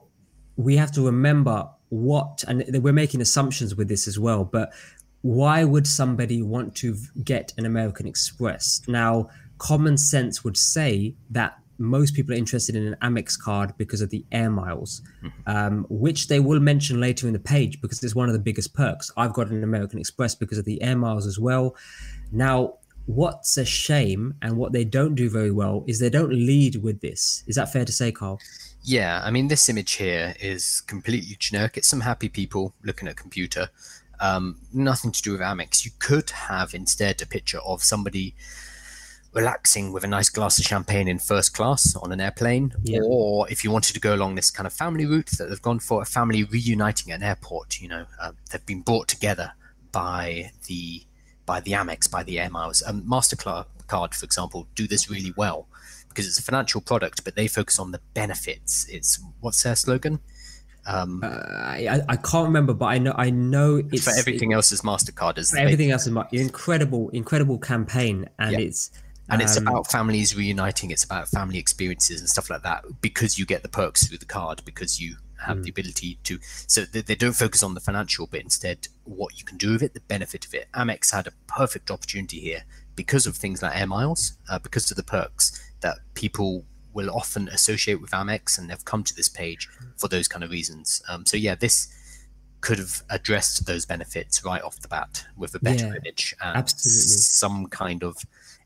[0.56, 4.72] we have to remember what, and we're making assumptions with this as well, but
[5.22, 8.82] why would somebody want to get an American Express?
[8.88, 14.02] Now, common sense would say that most people are interested in an Amex card because
[14.02, 15.50] of the air miles, mm-hmm.
[15.50, 18.74] um, which they will mention later in the page because it's one of the biggest
[18.74, 19.12] perks.
[19.16, 21.76] I've got an American Express because of the air miles as well.
[22.32, 26.76] Now, what's a shame and what they don't do very well is they don't lead
[26.84, 27.44] with this.
[27.48, 28.40] Is that fair to say, Carl?
[28.84, 31.78] Yeah, I mean, this image here is completely generic.
[31.78, 33.70] It's some happy people looking at a computer
[34.20, 35.86] um, nothing to do with Amex.
[35.86, 38.36] You could have instead a picture of somebody
[39.34, 43.00] relaxing with a nice glass of champagne in first class on an airplane, yeah.
[43.04, 45.80] or if you wanted to go along this kind of family route that they've gone
[45.80, 47.80] for, a family reuniting at an airport.
[47.80, 49.54] You know, uh, they've been brought together
[49.92, 51.04] by the
[51.46, 52.84] by the Amex, by the air miles.
[52.86, 53.66] Um, Mastercard,
[54.14, 55.68] for example, do this really well
[56.10, 58.88] because it's a financial product, but they focus on the benefits.
[58.90, 60.20] It's what's their slogan?
[60.90, 64.56] Um, uh, I, I can't remember, but I know I know it's for everything it,
[64.56, 65.38] else is Mastercard.
[65.38, 68.60] Is everything else is incredible, incredible campaign, and yeah.
[68.60, 68.92] it's
[69.30, 70.90] and um, it's about families reuniting.
[70.90, 74.26] It's about family experiences and stuff like that because you get the perks through the
[74.26, 75.64] card because you have mm.
[75.64, 76.40] the ability to.
[76.42, 79.84] So they, they don't focus on the financial, but instead what you can do with
[79.84, 80.68] it, the benefit of it.
[80.74, 82.64] Amex had a perfect opportunity here
[82.96, 87.48] because of things like air miles, uh, because of the perks that people will often
[87.50, 91.02] associate with Amex, and they've come to this page for those kind of reasons.
[91.10, 91.94] Um, so yeah, this
[92.62, 96.58] could have addressed those benefits right off the bat with a better yeah, image and
[96.58, 97.00] absolutely.
[97.00, 98.18] some kind of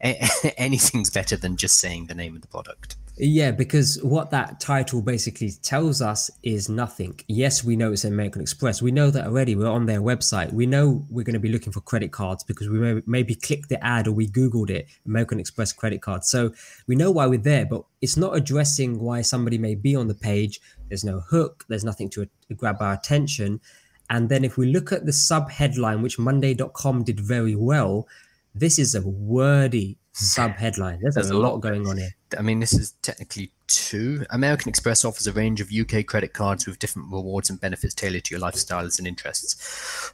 [0.57, 2.95] anything's better than just saying the name of the product.
[3.15, 7.19] Yeah, because what that title basically tells us is nothing.
[7.27, 8.81] Yes, we know it's American Express.
[8.81, 9.55] We know that already.
[9.55, 10.51] We're on their website.
[10.51, 13.69] We know we're going to be looking for credit cards because we may, maybe clicked
[13.69, 16.23] the ad or we Googled it, American Express credit card.
[16.23, 16.53] So
[16.87, 20.15] we know why we're there, but it's not addressing why somebody may be on the
[20.15, 20.59] page.
[20.89, 23.61] There's no hook, there's nothing to, grab our attention.
[24.09, 28.07] And then if we look at the sub headline, which Monday.com did very well,
[28.55, 30.99] this is a wordy sub headline.
[31.01, 32.15] There's, There's a lot going on here.
[32.37, 34.25] I mean, this is technically two.
[34.29, 38.23] American Express offers a range of UK credit cards with different rewards and benefits tailored
[38.25, 40.11] to your lifestyles and interests.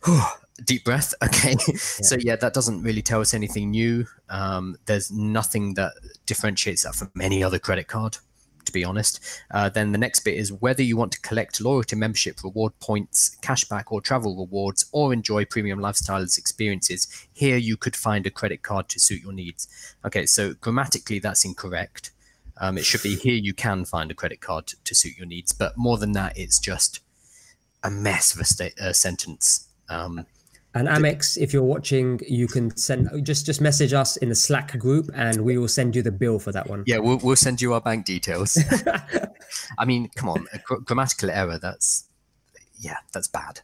[0.66, 1.14] Deep breath.
[1.24, 1.56] Okay.
[1.68, 1.76] Yeah.
[1.78, 4.06] So, yeah, that doesn't really tell us anything new.
[4.30, 5.94] Um, there's nothing that
[6.26, 8.18] differentiates that from any other credit card
[8.70, 9.20] to be honest.
[9.52, 13.36] Uh, then the next bit is whether you want to collect loyalty membership reward points,
[13.42, 17.08] cashback, or travel rewards, or enjoy premium lifestyles experiences.
[17.34, 19.68] Here you could find a credit card to suit your needs.
[20.06, 22.12] Okay, so grammatically that's incorrect.
[22.62, 25.28] Um, it should be here you can find a credit card to, to suit your
[25.28, 27.00] needs, but more than that, it's just
[27.84, 29.68] a mess of a sta- uh, sentence.
[29.88, 30.26] Um,
[30.76, 34.78] and Amex, if you're watching, you can send just just message us in the Slack
[34.78, 36.84] group, and we will send you the bill for that one.
[36.86, 38.58] yeah, we'll, we'll send you our bank details.
[39.80, 40.46] I mean, come on,
[40.86, 41.58] grammatical error.
[41.60, 42.08] That's
[42.80, 43.62] yeah, that's bad,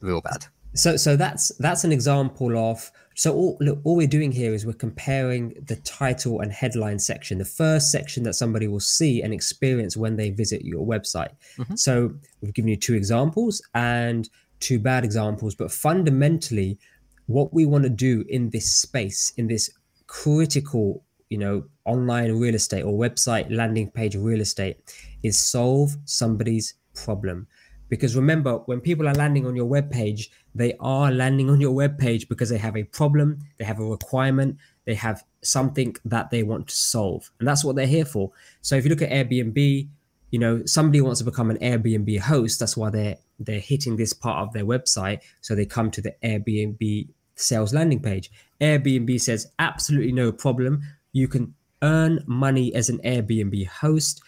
[0.00, 0.46] real bad.
[0.74, 4.64] So so that's that's an example of so all, look, all we're doing here is
[4.64, 9.34] we're comparing the title and headline section, the first section that somebody will see and
[9.34, 11.30] experience when they visit your website.
[11.58, 11.78] Mhm.
[11.78, 14.28] So we've given you two examples and
[14.60, 16.78] two bad examples, but fundamentally,
[17.26, 19.70] what we want to do in this space, in this
[20.06, 24.76] critical, you know, online real estate or website landing page real estate,
[25.22, 27.46] is solve somebody's problem.
[27.88, 31.72] Because remember, when people are landing on your web page, they are landing on your
[31.72, 36.30] web page because they have a problem, they have a requirement, they have something that
[36.30, 37.30] they want to solve.
[37.38, 38.30] And that's what they're here for.
[38.60, 39.88] So if you look at Airbnb,
[40.30, 44.12] you know, somebody wants to become an Airbnb host, that's why they're they're hitting this
[44.12, 45.20] part of their website.
[45.40, 48.30] So they come to the Airbnb sales landing page.
[48.60, 50.82] Airbnb says absolutely no problem.
[51.12, 54.22] You can earn money as an Airbnb host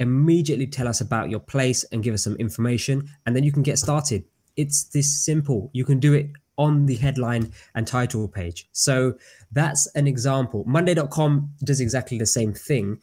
[0.00, 3.62] immediately tell us about your place and give us some information and then you can
[3.62, 4.24] get started
[4.56, 9.14] it's this simple you can do it on the headline and title page so
[9.52, 12.98] that's an example monday.com does exactly the same thing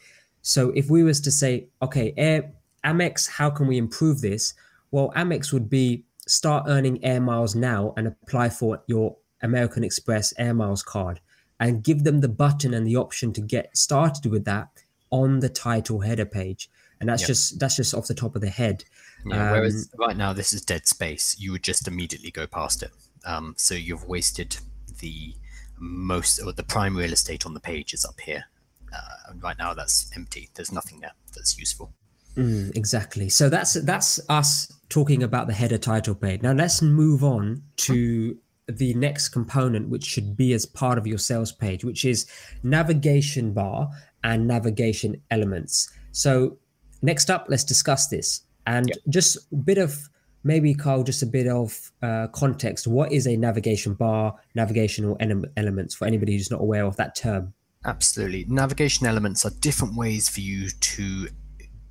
[0.47, 2.39] so if we was to say okay air
[2.85, 4.53] amex how can we improve this
[4.91, 10.33] well amex would be start earning air miles now and apply for your american express
[10.37, 11.19] air miles card
[11.59, 14.67] and give them the button and the option to get started with that
[15.09, 17.27] on the title header page and that's Yep.
[17.27, 18.83] just that's just off the top of the head
[19.25, 22.83] Yeah, whereas Um, right now this is dead space, you would just immediately go past
[22.83, 22.91] it.
[23.25, 24.57] Um, so you've wasted
[24.99, 25.35] the
[25.77, 28.45] most or the prime real estate on the page is up here.
[28.93, 30.49] Uh, right now that's empty.
[30.55, 31.93] There's nothing there that's useful.
[32.35, 37.23] Mm, exactly so that's that's us talking about the header title page now let's move
[37.23, 42.05] on to the next component which should be as part of your sales page which
[42.05, 42.27] is
[42.61, 43.89] navigation bar
[44.23, 46.59] and navigation elements so
[47.01, 48.97] next up let's discuss this and Yep.
[49.09, 49.97] just a bit of
[50.43, 55.45] maybe carl just a bit of uh, context what is a navigation bar navigational ele-
[55.57, 57.51] elements for anybody who's not aware of that term
[57.87, 58.45] Absolutely.
[58.49, 61.29] Navigation elements are different ways for you to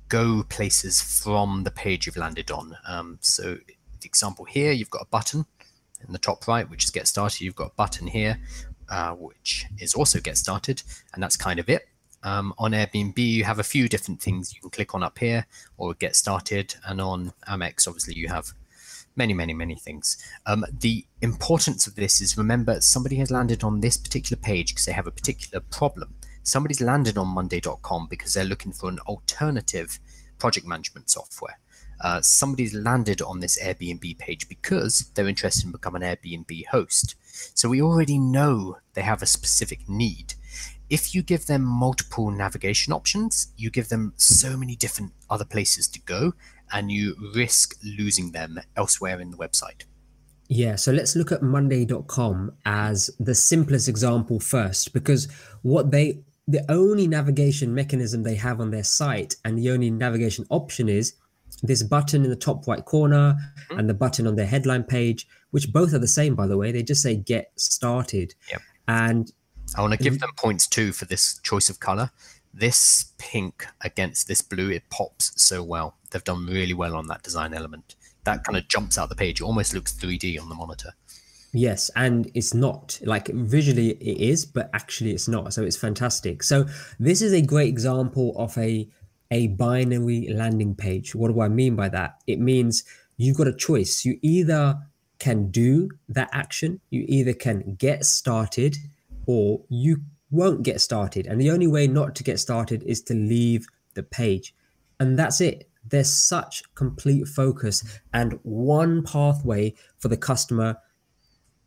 [0.09, 2.77] go places from the page you've landed on.
[2.87, 5.45] Um, so, the example here, you've got a button
[6.05, 7.41] in the top right, which is Get Started.
[7.41, 8.39] You've got a button here,
[8.89, 10.83] uh, which is also Get Started,
[11.13, 11.89] and that's kind of it.
[12.21, 15.47] Um, on Airbnb, you have a few different things you can click on up here
[15.77, 18.53] or Get Started, and on Amex, obviously, you have
[19.17, 20.17] many, many, many things.
[20.45, 24.85] Um, the importance of this is remember somebody has landed on this particular page because
[24.85, 26.15] they have a particular problem.
[26.43, 29.99] Somebody's landed on Monday.com because they're looking for an alternative
[30.39, 31.59] project management software.
[31.99, 37.15] Uh, somebody's landed on this Airbnb page because they're interested in becoming an Airbnb host.
[37.55, 40.35] So we already know they have a specific need.
[40.89, 45.87] If you give them multiple navigation options, you give them so many different other places
[45.89, 46.33] to go,
[46.71, 49.83] and you risk losing them elsewhere in the website.
[50.49, 55.27] Yeah, so let's look at Monday.com as the simplest example first, because
[55.61, 60.45] what they, the only navigation mechanism they have on their site and the only navigation
[60.49, 61.13] option is
[61.63, 63.35] this button in the top right corner
[63.69, 63.79] Mhm.
[63.79, 66.71] and the button on their headline page, which both are the same, by the way.
[66.71, 68.33] They just say get started.
[68.51, 68.61] Yep.
[68.87, 69.31] And
[69.75, 72.09] I want to give them points too for this choice of color.
[72.59, 75.95] This pink against this blue, it pops so well.
[76.09, 77.95] They've done really well on that design element.
[78.23, 79.41] That kind of jumps out the page.
[79.41, 80.93] It almost looks 3D on the monitor.
[81.53, 85.53] Yes, and it's not like visually it is, but actually it's not.
[85.53, 86.41] So it's fantastic.
[86.41, 86.65] So
[86.99, 88.89] this is a great example of a
[89.29, 91.13] a binary landing page.
[91.13, 92.21] What do I mean by that?
[92.27, 92.83] It means
[93.17, 94.05] you've got a choice.
[94.05, 94.79] You either
[95.19, 98.77] can do that action, you either can get started,
[99.25, 101.27] or you won't get started.
[101.27, 104.53] And the only way not to get started is to leave the page.
[104.99, 105.69] And that's it.
[105.85, 110.77] There's such complete focus and one pathway for the customer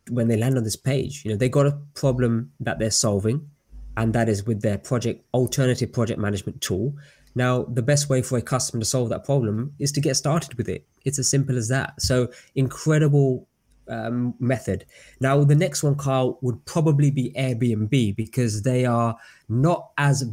[0.09, 1.23] when they land on this page.
[1.25, 3.49] You know, they got a problem that they're solving,
[3.97, 6.95] and that is with their project alternative project management tool.
[7.33, 10.55] Now, the best way for a customer to solve that problem is to get started
[10.55, 10.85] with it.
[11.05, 12.01] It's as simple as that.
[12.01, 13.47] So, incredible
[13.91, 14.85] um, method.
[15.19, 19.15] Now, the next one, Carl, would probably be Airbnb because they are
[19.49, 20.23] not as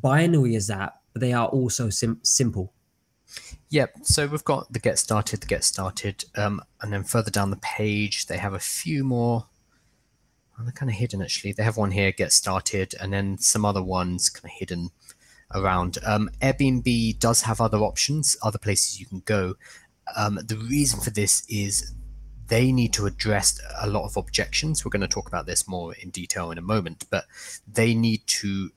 [0.00, 2.72] binary as that, but they are also sim- simple.
[3.70, 3.90] Yep.
[4.02, 7.56] So we've got the get started, the get started, um, and then further down the
[7.56, 9.46] page they have a few more.
[10.60, 11.52] They're kind of hidden actually.
[11.52, 14.90] They have one here, get started, and then some other ones kind of hidden.
[15.54, 15.98] around.
[16.04, 19.54] Um, Airbnb does have other options, other places you can go.
[20.16, 21.92] Um, the reason for this is
[22.48, 24.84] they need to address a lot of objections.
[24.84, 27.24] We're going to talk about this more in detail in a moment, but
[27.70, 28.70] they need to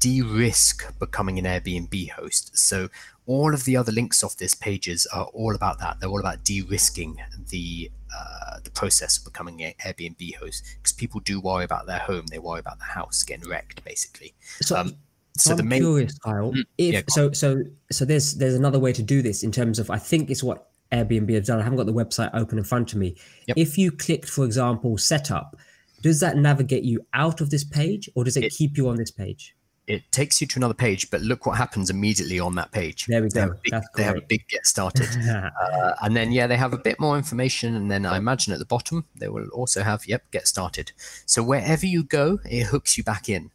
[0.00, 2.56] de risk becoming an Airbnb host.
[2.58, 2.88] So,
[3.26, 5.98] all of the other links off this pages are all about that.
[5.98, 7.16] They're all about de risking
[7.48, 12.00] the uh, the process of becoming an Airbnb host because people do worry about their
[12.00, 14.34] home, they worry about the house getting wrecked, basically.
[14.60, 14.96] So, um,
[15.36, 15.80] so, I'm main...
[15.80, 16.52] curious, Kyle.
[16.52, 19.78] Mm, if yeah, so, so, so there's there's another way to do this in terms
[19.78, 21.60] of I think it's what Airbnb have done.
[21.60, 23.16] I haven't got the website open in front of me.
[23.46, 23.56] Yep.
[23.56, 25.56] If you clicked, for example, setup,
[26.02, 28.96] does that navigate you out of this page or does it, it keep you on
[28.96, 29.56] this page?
[29.86, 33.04] It takes you to another page, but look what happens immediately on that page.
[33.06, 33.34] There we go.
[33.34, 35.08] They have a big, they have a big get started.
[35.28, 37.74] uh, and then, yeah, they have a bit more information.
[37.74, 40.92] And then I imagine at the bottom, they will also have, yep, get started.
[41.26, 43.50] So wherever you go, it hooks you back in.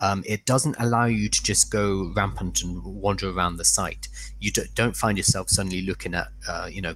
[0.00, 4.08] Um, it doesn't allow you to just go rampant and wander around the site.
[4.38, 6.94] You don't find yourself suddenly looking at, uh, you know,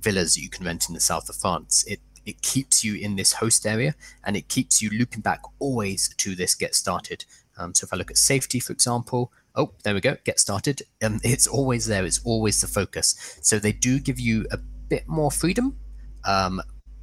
[0.00, 1.84] villas that you can rent in the south of France.
[1.86, 6.08] It it keeps you in this host area and it keeps you looping back always
[6.16, 7.24] to this get started.
[7.58, 10.82] Um, so if I look at safety, for example, oh, there we go, get started.
[11.02, 12.04] Um, it's always there.
[12.04, 13.38] It's always the focus.
[13.42, 14.58] So they do give you a
[14.88, 15.76] bit more freedom,
[16.24, 16.60] um,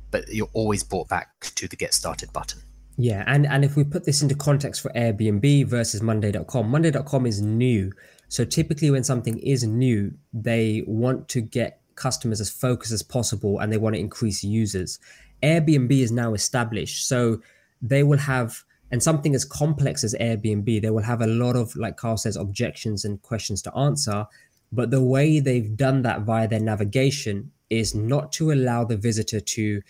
[0.09, 2.61] but you're always brought back to the get started button.
[3.01, 7.41] Yeah, and and if we put this into context for Airbnb versus Monday.com, Monday.com is
[7.41, 7.91] new.
[8.27, 13.57] So typically when something is new, they want to get customers as focused as possible
[13.57, 14.99] and they want to increase users.
[15.41, 17.07] Airbnb is now established.
[17.07, 17.41] So
[17.81, 21.75] they will have and something as complex as Airbnb, they will have a lot of,
[21.75, 24.27] like Carl says, objections and questions to answer.
[24.71, 29.39] But the way they've done that via their navigation is not to allow the visitor
[29.39, 29.81] to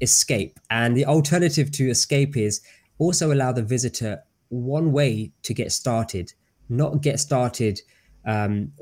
[0.00, 0.58] escape.
[0.70, 2.60] And the alternative to escape is
[2.98, 6.32] also allow the visitor one way to get started,
[6.68, 7.80] not get started
[8.26, 8.72] um,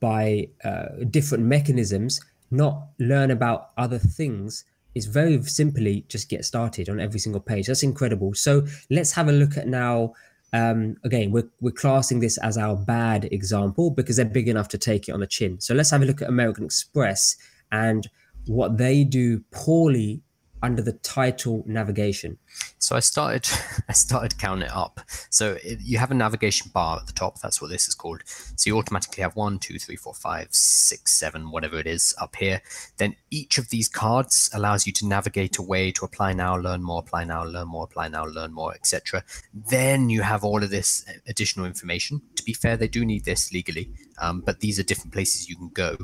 [0.00, 2.20] by uh, different mechanisms,
[2.50, 4.64] not learn about other things.
[4.94, 7.68] Is very simply just get started on every single page.
[7.68, 8.34] That's incredible.
[8.34, 10.14] So let's have a look at now.
[10.52, 14.78] Um, again, we're, we're classing this as our bad example because they're big enough to
[14.78, 15.60] take it on the chin.
[15.60, 17.36] So let's have a look at American Express
[17.70, 18.08] and
[18.48, 20.22] what they do poorly
[20.62, 22.38] under the title navigation?
[22.78, 23.48] So I started,
[23.88, 25.00] I started counting it up.
[25.30, 27.40] So it, you have a navigation bar at the top.
[27.40, 28.22] That's what this is called.
[28.26, 32.36] So you automatically have one, two, three, four, five, six, seven, whatever it is up
[32.36, 32.62] here.
[32.96, 37.00] Then each of these cards allows you to navigate away to apply now, learn more,
[37.00, 39.24] apply now, learn more, apply now, learn more, etc.
[39.52, 42.22] Then you have all of this additional information.
[42.36, 43.90] To be fair, they do need this legally,
[44.20, 45.96] um, but these are different places you can go.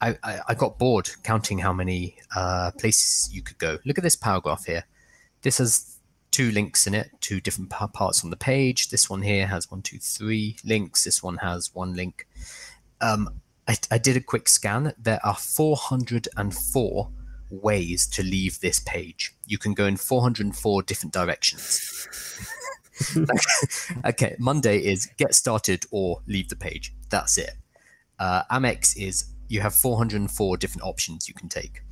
[0.00, 3.78] I, I, I got bored counting how many uh, places you could go.
[3.84, 4.84] Look at this paragraph here.
[5.42, 5.98] This has
[6.30, 8.90] two links in it, two different parts on the page.
[8.90, 11.04] This one here has one, two, three links.
[11.04, 12.26] This one has one link.
[13.00, 14.92] Um, I, I did a quick scan.
[14.98, 17.10] There are 404
[17.50, 19.34] ways to leave this page.
[19.46, 22.08] You can go in 404 different directions.
[24.04, 26.94] okay, Monday is get started or leave the page.
[27.10, 27.52] That's it.
[28.18, 31.82] Uh, Amex is you have 404 different options you can take.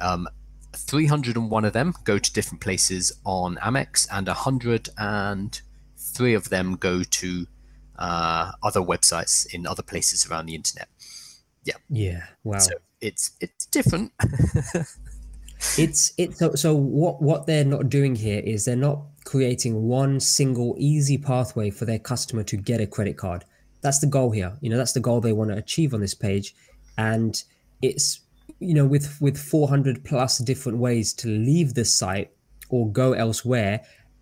[0.00, 0.28] Um,
[0.76, 7.46] 301 of them go to different places on Amex, and 103 of them go to
[7.98, 10.88] uh, other websites in other places around the internet.
[11.64, 11.74] Yeah.
[11.88, 12.24] Yeah.
[12.42, 12.58] Wow.
[12.58, 14.12] So it's it's different.
[15.78, 20.20] it's it's so, so what what they're not doing here is they're not creating one
[20.20, 23.44] single easy pathway for their customer to get a credit card.
[23.80, 24.56] That's the goal here.
[24.60, 26.54] You know, that's the goal they want to achieve on this page
[26.98, 27.42] and
[27.82, 28.20] it's
[28.60, 32.30] you know with with 400 plus different ways to leave the site
[32.68, 33.80] or go elsewhere.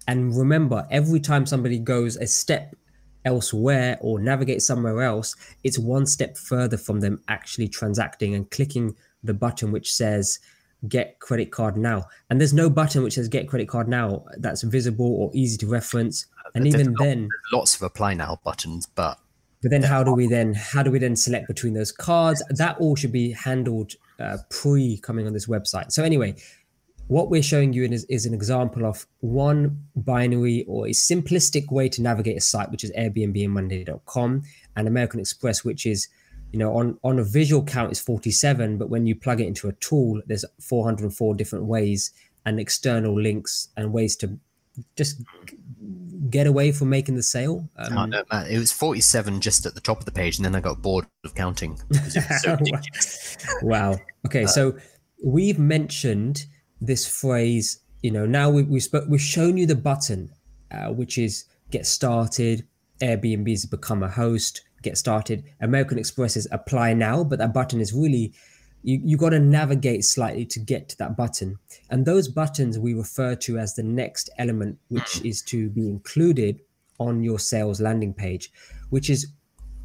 [0.08, 2.74] And remember every time somebody goes a step
[3.24, 8.96] elsewhere or navigate somewhere else it's one step further from them actually transacting and clicking
[9.22, 10.40] the button which says
[10.88, 12.06] get credit card now.
[12.30, 14.24] And there's no button which says get credit card now.
[14.38, 16.26] That's visible or easy to reference.
[16.44, 19.18] Uh, and there's even then lots of apply now buttons but
[19.62, 22.42] but then, how do we then how do we then select between those cards?
[22.50, 25.92] That all should be handled uh, pre coming on this website.
[25.92, 26.34] So anyway,
[27.06, 31.88] what we're showing you is, is an example of one binary or a simplistic way
[31.90, 34.42] to navigate a site, which is Airbnb and Monday.com,
[34.76, 36.08] and American Express, which is
[36.52, 39.68] you know on on a visual count is 47 but when you plug it into
[39.68, 42.12] a tool there's 404 different ways
[42.44, 44.38] and external links and ways to
[44.96, 45.22] just
[46.32, 47.68] get away from making the sale?
[47.76, 48.46] Um, oh, no, man.
[48.48, 51.06] It was 47 just at the top of the page, and then I got bored
[51.24, 51.78] of counting.
[52.40, 52.56] So
[53.62, 53.96] wow.
[54.26, 54.76] Okay, uh, so
[55.24, 56.46] we've mentioned
[56.80, 57.80] this phrase.
[58.02, 60.30] You know, now we, we spoke, we've shown you the button,
[60.72, 62.66] uh, which is get started.
[63.00, 65.44] Airbnb's become a host, get started.
[65.60, 68.32] American Express is apply now, but that button is really
[68.82, 71.58] you, you got to navigate slightly to get to that button.
[71.90, 76.60] And those buttons we refer to as the next element, which is to be included
[76.98, 78.52] on your sales landing page,
[78.90, 79.28] which is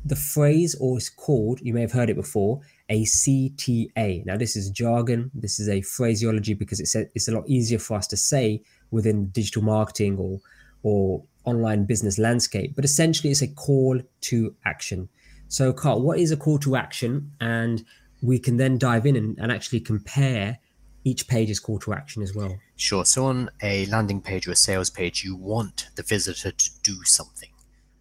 [0.06, 4.26] the phrase or is called, you may have heard it before, a CTA.
[4.26, 7.80] Now, this is jargon, this is a phraseology because it's a, it's a lot easier
[7.80, 10.39] for us to say within digital marketing or,
[10.84, 15.10] or online business landscape, but essentially it's a call to action.
[15.50, 17.32] So, Carl, what is a call to action?
[17.39, 17.86] And
[18.22, 20.59] we can then dive in and, and actually compare
[21.03, 22.57] each page's call to action as well.
[22.76, 23.05] Sure.
[23.05, 27.03] So on a landing page or a sales page, you want the visitor to do
[27.03, 27.49] something.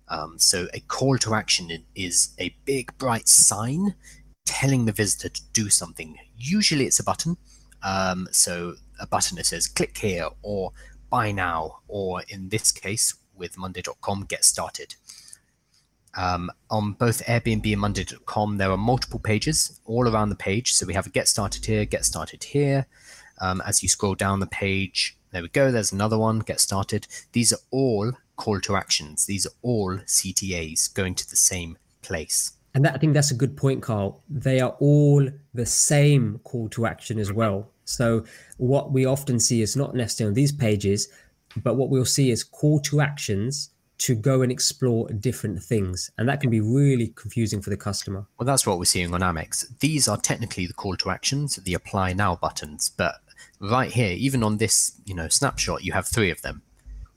[0.08, 3.94] Um, so a call to action is a big bright sign
[4.44, 6.16] telling the visitor to do something.
[6.36, 7.36] Usually it's a button.
[7.82, 10.72] Um, so a button that says click here or
[11.10, 14.96] buy now, or in this case with Monday.com, get started.
[16.16, 20.72] Um, on both Airbnb and Monday.com, there are multiple pages all around the page.
[20.72, 22.86] So we have a get started here, get started here.
[23.40, 25.70] Um, as you scroll down the page, there we go.
[25.70, 27.06] There's another one, get started.
[27.32, 29.26] These are all call to actions.
[29.26, 32.52] These are all CTAs going to the same place.
[32.74, 34.22] And that, I think that's a good point, Carl.
[34.28, 37.70] They are all the same call to action as well.
[37.84, 38.24] So
[38.56, 41.08] what we often see is not necessarily on these pages,
[41.62, 46.10] but what we'll see is call to actions to go and explore different things.
[46.18, 48.26] And that can be really confusing for the customer.
[48.38, 49.78] Well, that's what we're seeing on Amex.
[49.80, 53.16] These are technically the call to actions, the apply now buttons, but
[53.60, 56.62] right here, even on this, you know, snapshot, you have three of them.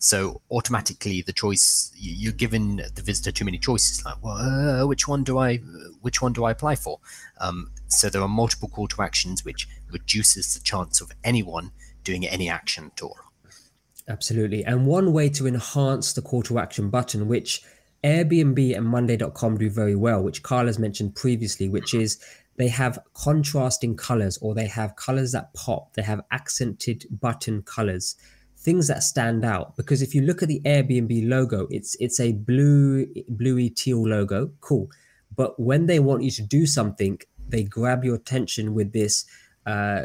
[0.02, 5.10] So automatically the choice you're giving the visitor too many choices like, well, uh, which
[5.10, 5.58] one do I,
[6.02, 7.00] which one do I apply for?
[7.42, 11.72] Um, so there are multiple call to actions, which reduces the chance of anyone
[12.06, 13.18] doing any action at all.
[14.10, 14.66] Absolutely.
[14.66, 17.62] And one way to enhance the call to action button, which
[18.04, 22.20] Airbnb and Monday.com do very well, which Carla's mentioned previously, which is
[22.58, 28.16] they have contrasting colors or they have colors that pop, they have accented button colors,
[28.58, 29.78] things that stand out.
[29.78, 34.52] Because if you look at the Airbnb logo, it's it's a blue, bluey teal logo.
[34.60, 34.90] Cool.
[35.36, 39.26] But when they want you to do something, they grab your attention with this
[39.66, 40.04] uh,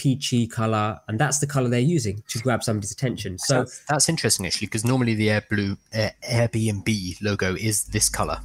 [0.00, 3.38] peachy color, and that's the color they're using to grab somebody's attention.
[3.38, 8.08] So that's, that's interesting actually, because normally the Air Blue Air, Airbnb logo is this
[8.08, 8.38] color.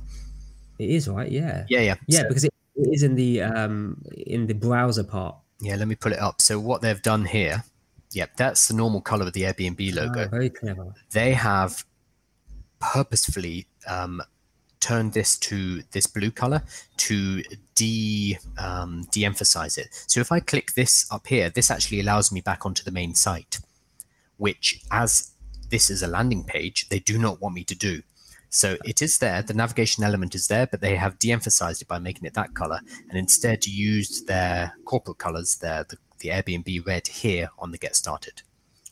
[0.80, 4.48] It is right, yeah, yeah, yeah, yeah, so, because it is in the um in
[4.48, 5.36] the browser part.
[5.62, 6.42] Yeah, let me pull it up.
[6.42, 7.64] So what they've done here,
[8.12, 10.26] yep, that's the normal color of the Airbnb logo.
[10.26, 10.94] Oh, very clever.
[11.12, 11.86] They have
[12.82, 14.22] purposefully um,
[14.86, 16.62] turn this to this blue color
[16.98, 17.42] to
[17.74, 19.88] de um, de-emphasize it.
[20.08, 23.16] So if I click this up here, this actually allows me back onto the main
[23.16, 23.60] site,
[24.38, 25.32] which as
[25.72, 28.04] this is a landing page, they do not want me to do.
[28.50, 32.00] So it is there, the navigation element is there, but they have de-emphasized it by
[32.00, 32.80] making it that color
[33.10, 37.96] and instead used their corporate colors, their, the, the Airbnb red here on the get
[37.96, 38.44] started.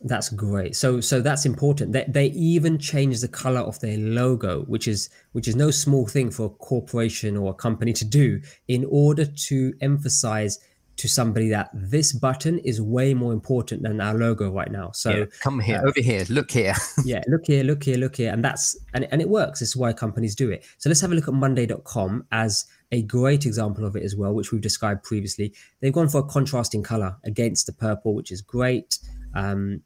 [0.03, 0.75] That's great.
[0.75, 1.93] So so that's important.
[1.93, 6.05] They, they even change the color of their logo, which is which is no small
[6.07, 10.59] thing for a corporation or a company to do in order to emphasize
[10.95, 14.91] to somebody that this button is way more important than our logo right now.
[14.91, 16.75] So yeah, come here, uh, over here, look here.
[17.05, 18.31] yeah, look here, look here, look here.
[18.31, 19.59] And that's and, and it works.
[19.59, 20.65] This is why companies do it.
[20.77, 24.33] So let's have a look at Monday.com as a great example of it as well,
[24.33, 25.53] which we've described previously.
[25.81, 28.99] They've gone for a contrasting color against the purple, which is great.
[29.33, 29.81] Um,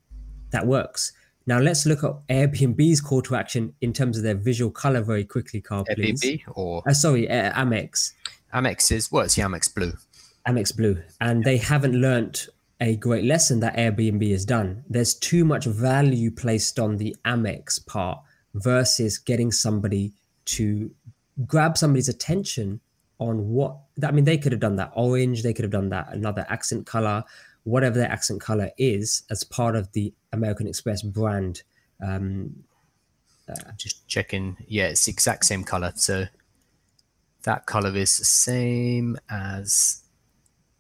[0.52, 1.14] that works.
[1.46, 5.24] Now let's look at Airbnb's call to action in terms of their visual color very
[5.24, 5.86] quickly, Carl.
[5.86, 6.22] Please.
[6.22, 8.14] Airbnb or uh, sorry, uh, Amex.
[8.54, 9.26] Amex is what?
[9.26, 9.94] It's the Amex Blue.
[10.48, 12.48] Amex Blue, and they haven't learnt
[12.80, 14.84] a great lesson that Airbnb has done.
[14.90, 18.20] There's too much value placed on the Amex part
[18.54, 20.14] versus getting somebody
[20.46, 20.92] to
[21.46, 22.80] grab somebody's attention
[23.20, 24.26] on what I mean.
[24.26, 25.44] They could have done that orange.
[25.44, 27.24] They could have done that another accent color
[27.68, 31.64] whatever their accent color is as part of the American Express brand.
[32.02, 32.64] Um,
[33.50, 34.56] uh, Just checking.
[34.68, 35.92] Yeah, it's the exact same color.
[35.96, 36.28] So
[37.44, 40.02] that color is the same as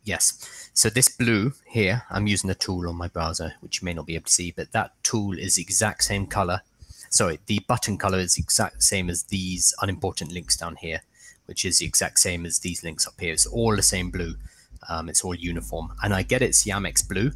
[0.06, 0.70] yes.
[0.74, 4.06] So this blue here, I'm using a tool on my browser, which you may not
[4.06, 6.62] be able to see, but that tool is exact same color.
[7.10, 11.02] Sorry, the button color is exact same as these unimportant links down here,
[11.48, 13.34] which is the exact same as these links up here.
[13.34, 14.36] It's all the same blue.
[14.90, 15.94] Um, it's all uniform.
[16.04, 17.32] And I get it's Amex Blue,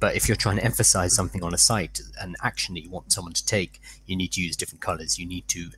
[0.00, 3.12] but if you're trying to emphasize something on a site, an action that you want
[3.12, 5.18] someone to take, you need to use different colors.
[5.18, 5.70] You need to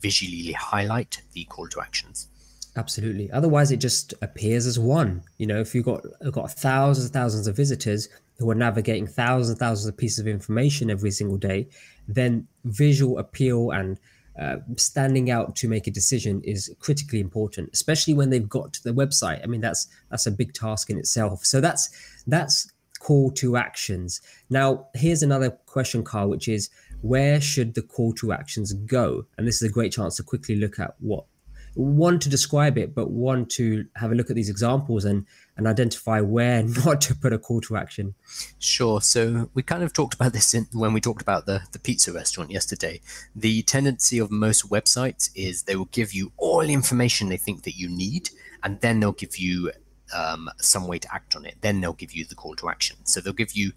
[0.00, 2.28] visually highlight the call to actions.
[2.76, 3.30] Absolutely.
[3.30, 5.22] Otherwise, it just appears as one.
[5.38, 9.50] You know, if you've got got thousands and thousands of visitors who are navigating thousands
[9.50, 11.68] and thousands of pieces of information every single day,
[12.08, 13.98] then visual appeal and
[14.38, 18.82] uh, standing out to make a decision is critically important, especially when they've got to
[18.82, 19.42] the website.
[19.42, 21.44] I mean, that's that's a big task in itself.
[21.44, 21.90] So that's
[22.26, 24.20] that's call to actions.
[24.50, 26.70] Now, here's another question, Carl, which is
[27.02, 29.26] where should the call to actions go?
[29.36, 31.26] And this is a great chance to quickly look at what
[31.74, 35.26] one to describe it, but one to have a look at these examples and
[35.56, 38.14] and identify where not to put a call to action.
[38.58, 39.00] Sure.
[39.00, 42.12] So we kind of talked about this in, when we talked about the the pizza
[42.12, 43.00] restaurant yesterday.
[43.34, 47.62] The tendency of most websites is they will give you all the information they think
[47.64, 48.30] that you need,
[48.62, 49.72] and then they'll give you
[50.14, 51.56] um, some way to act on it.
[51.60, 52.96] Then they'll give you the call to action.
[53.04, 53.72] So they'll give you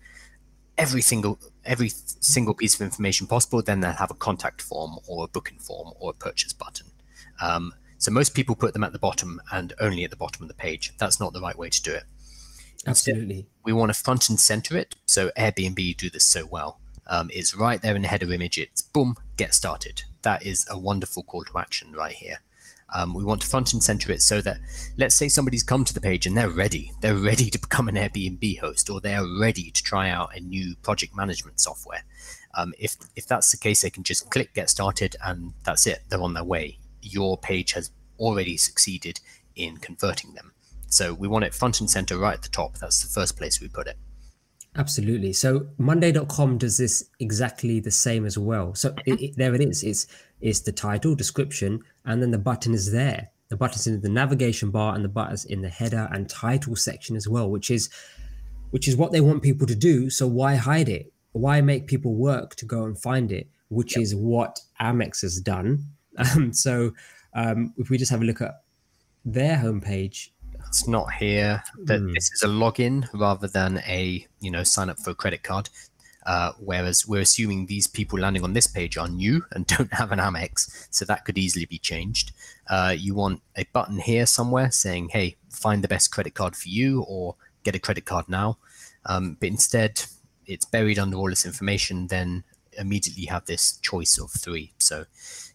[0.77, 3.61] every single every single piece of information possible.
[3.61, 6.87] Then they'll have a contact form or a booking form or a purchase button.
[7.41, 10.47] Um, so most people put them at the bottom and only at the bottom of
[10.47, 10.93] the page.
[10.97, 12.03] That's not the right way to do it.
[12.85, 13.35] Absolutely.
[13.37, 14.95] Instead, we want to front and center it.
[15.05, 16.79] So Airbnb do this so well.
[17.07, 18.57] Um, it's right there in the header image.
[18.57, 20.03] It's boom, get started.
[20.21, 22.39] That is a wonderful call to action right here.
[22.93, 24.59] Um, we want to front and center it so that,
[24.97, 26.91] let's say somebody's come to the page and they're ready.
[27.01, 30.75] They're ready to become an Airbnb host or they're ready to try out a new
[30.83, 32.03] project management software.
[32.53, 36.03] Um, if, if that's the case, they can just click get started and that's it.
[36.09, 39.19] They're on their way your page has already succeeded
[39.55, 40.53] in converting them.
[40.87, 42.77] So we want it front and center right at the top.
[42.77, 43.97] That's the first place we put it.
[44.75, 45.33] Absolutely.
[45.33, 48.75] So Monday.com does this exactly the same as well.
[48.75, 49.83] So it, it, there it is.
[49.83, 50.07] It's
[50.39, 53.31] it's the title, description, and then the button is there.
[53.49, 57.15] The button's in the navigation bar, and the button's in the header and title section
[57.15, 57.89] as well, which is
[58.69, 60.11] which is what they want people to do.
[60.11, 61.11] So why hide it?
[61.31, 63.49] Why make people work to go and find it?
[63.69, 64.03] Which yep.
[64.03, 65.87] is what Amex has done
[66.17, 66.93] um, so
[67.33, 68.61] um, if we just have a look at
[69.25, 70.29] their homepage,
[70.67, 71.63] it's not here.
[71.83, 72.13] That mm.
[72.13, 75.69] this is a login rather than a you know sign up for a credit card.
[76.25, 80.11] Uh, whereas we're assuming these people landing on this page are new and don't have
[80.11, 82.33] an Amex, so that could easily be changed.
[82.69, 86.67] Uh, you want a button here somewhere saying, "Hey, find the best credit card for
[86.67, 88.57] you," or "Get a credit card now."
[89.05, 90.03] Um, but instead,
[90.45, 92.07] it's buried under all this information.
[92.07, 92.43] Then
[92.77, 94.73] immediately have this choice of three.
[94.77, 95.05] So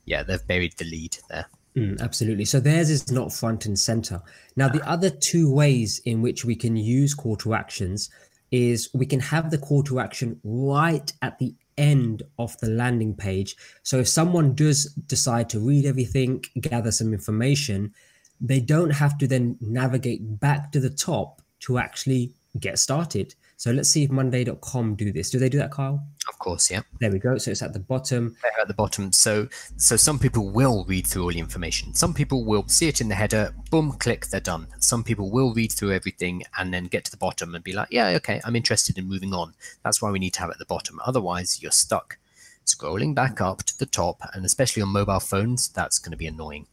[0.04, 1.46] yeah, they've buried the lead there.
[1.76, 2.44] Mm, absolutely.
[2.44, 4.20] So theirs is not front and center.
[4.56, 8.10] Now, the other two ways in which we can use call to actions
[8.50, 13.14] is we can have the call to action right at the end of the landing
[13.14, 13.56] page.
[13.82, 17.94] So if someone does decide to read everything, gather some information,
[18.40, 23.34] they don't have to then navigate back to the top to actually get started.
[23.62, 25.30] So let's see if Monday.com do this.
[25.30, 26.04] Do they do that, Kyle?
[26.28, 26.80] Of course, yeah.
[26.98, 27.38] There we go.
[27.38, 28.34] So it's at the bottom.
[28.42, 29.12] They're at the bottom.
[29.12, 29.46] So
[29.76, 31.94] so some people will read through all the information.
[31.94, 34.66] Some people will see it in the header, boom, click, they're done.
[34.80, 37.86] Some people will read through everything and then get to the bottom and be like,
[37.92, 39.54] yeah, okay, I'm interested in moving on.
[39.84, 40.98] That's why we need to have it at the bottom.
[41.06, 42.18] Otherwise, you're stuck
[42.66, 46.26] scrolling back up to the top, and especially on mobile phones, that's going to be
[46.26, 46.66] annoying.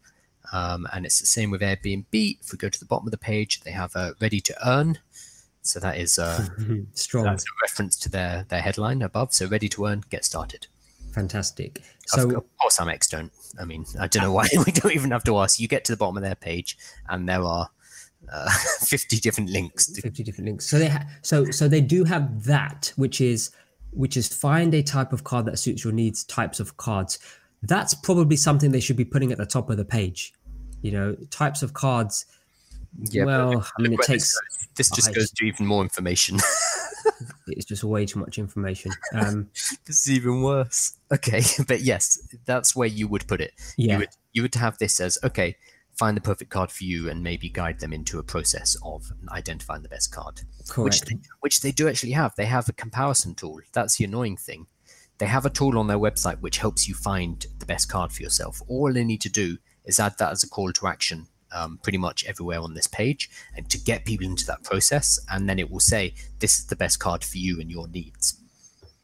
[0.52, 2.40] Um, and it's the same with Airbnb.
[2.42, 4.98] If we go to the bottom of the page, they have a ready to earn
[5.70, 6.48] so that is uh,
[6.94, 7.26] strong.
[7.26, 9.34] That's a reference to their their headline above.
[9.34, 10.68] So ready to earn, get started.
[11.14, 11.82] Fantastic.
[12.08, 13.32] So of course, Amex don't.
[13.60, 15.60] I mean, I don't know why we don't even have to ask.
[15.60, 17.70] You get to the bottom of their page, and there are
[18.32, 18.50] uh,
[18.82, 19.92] 50 different links.
[19.92, 20.68] To- 50 different links.
[20.68, 23.52] So they ha- so so they do have that, which is
[23.92, 26.24] which is find a type of card that suits your needs.
[26.26, 27.20] Types of cards.
[27.64, 30.34] That's probably something they should be putting at the top of the page.
[30.82, 32.26] You know, types of cards
[32.98, 34.38] yeah, well, I mean, it takes.
[34.76, 36.38] This, just goes to even more information.
[37.48, 38.92] it's just way too much information.
[39.14, 39.50] Um,
[39.86, 40.98] this is even worse.
[41.12, 43.54] Okay, but yes, that's where you would put it.
[43.78, 43.94] Yeah.
[43.94, 45.56] You would you would have this as okay,
[45.98, 49.84] find the perfect card for you, and maybe guide them into a process of identifying
[49.84, 50.42] the best card.
[50.68, 50.78] Correct.
[50.78, 52.36] Which they, which they do actually have.
[52.36, 53.60] They have a comparison tool.
[53.74, 54.68] That's the annoying thing.
[55.18, 58.24] They have a tool on their website which helps you find the best card for
[58.24, 58.62] yourself.
[58.70, 61.98] All they need to do is add that as a call to action um, pretty
[61.98, 65.20] much everywhere on this page and to get people into that process.
[65.32, 68.40] And then it will say this is the best card for you and your needs.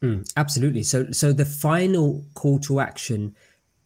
[0.02, 0.82] Mm, absolutely.
[0.82, 3.34] So so the final call to action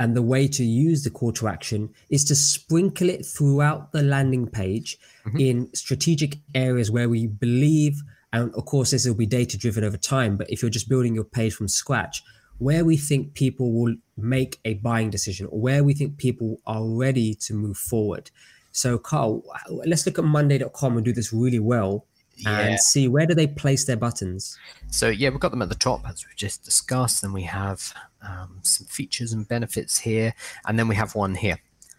[0.01, 4.03] and the way to use the call to action is to sprinkle it throughout the
[4.03, 5.39] landing page mm-hmm.
[5.39, 8.01] in strategic areas where we believe
[8.33, 11.15] and of course this will be data driven over time but if you're just building
[11.15, 12.23] your page from scratch
[12.61, 16.85] where we think people will make a buying decision or where we think people are
[16.85, 18.31] ready to move forward.
[18.71, 22.05] So, Carl, let's look at Monday.com and do this really well
[22.37, 22.61] yeah.
[22.61, 24.59] and see where do they place their buttons.
[24.91, 27.23] So, yeah, we've got them at the top as we've just discussed.
[27.23, 30.35] Then we have um, some features and benefits here,
[30.67, 31.59] and then we have one here.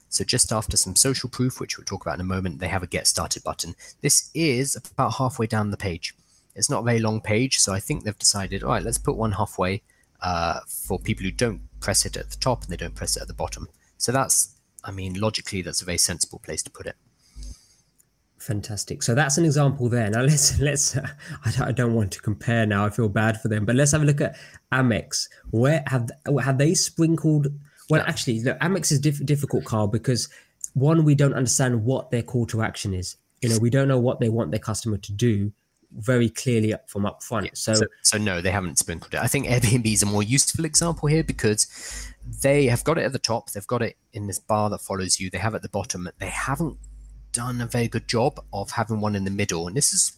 [0.10, 2.84] So, just after some social proof, which we'll talk about in a moment, they have
[2.84, 3.76] a get started button.
[4.02, 6.14] This is about halfway down the page.
[6.56, 9.16] It's not a very long page, so I think they've decided, all right, let's put
[9.16, 9.82] one halfway
[10.22, 13.22] uh, for people who don't press it at the top and they don't press it
[13.22, 13.68] at the bottom.
[13.98, 16.96] So that's, I mean, logically, that's a very sensible place to put it.
[18.42, 19.04] Fantastic.
[19.04, 20.10] So that's an example there.
[20.10, 20.98] Now let's let's.
[20.98, 21.08] Uh,
[21.46, 22.86] I, don't, want to compare now.
[22.86, 24.36] I feel bad for them, but let's have a look at
[24.72, 25.28] Amex.
[25.52, 26.10] Where have
[26.44, 27.48] have they sprinkled?
[27.90, 30.28] Well, actually, look, Amex is diff- difficult, Carl, because
[30.74, 33.18] one, we don't understand what their call to action is.
[33.42, 35.52] You know, we don't know what they want their customer to do
[35.98, 37.58] very clearly up from up front.
[37.58, 39.20] So, so, so no, they haven't sprinkled it.
[39.20, 41.68] I think Airbnb is a more useful example here because
[42.42, 43.52] they have got it at the top.
[43.52, 45.30] They've got it in this bar that follows you.
[45.30, 46.08] They have at the bottom.
[46.20, 46.78] They haven't
[47.34, 49.68] done a very good job of having one in the middle.
[49.68, 50.14] And this is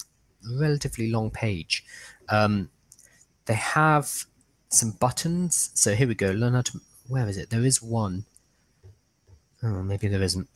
[0.45, 1.84] a relatively long page.
[2.30, 2.69] Um,
[3.45, 4.26] they have
[4.69, 5.71] some buttons.
[5.74, 6.32] So here we go.
[6.32, 6.80] Learn how to.
[7.07, 7.49] Where is it?
[7.49, 8.26] There is one.
[9.61, 10.47] Oh, maybe there isn't.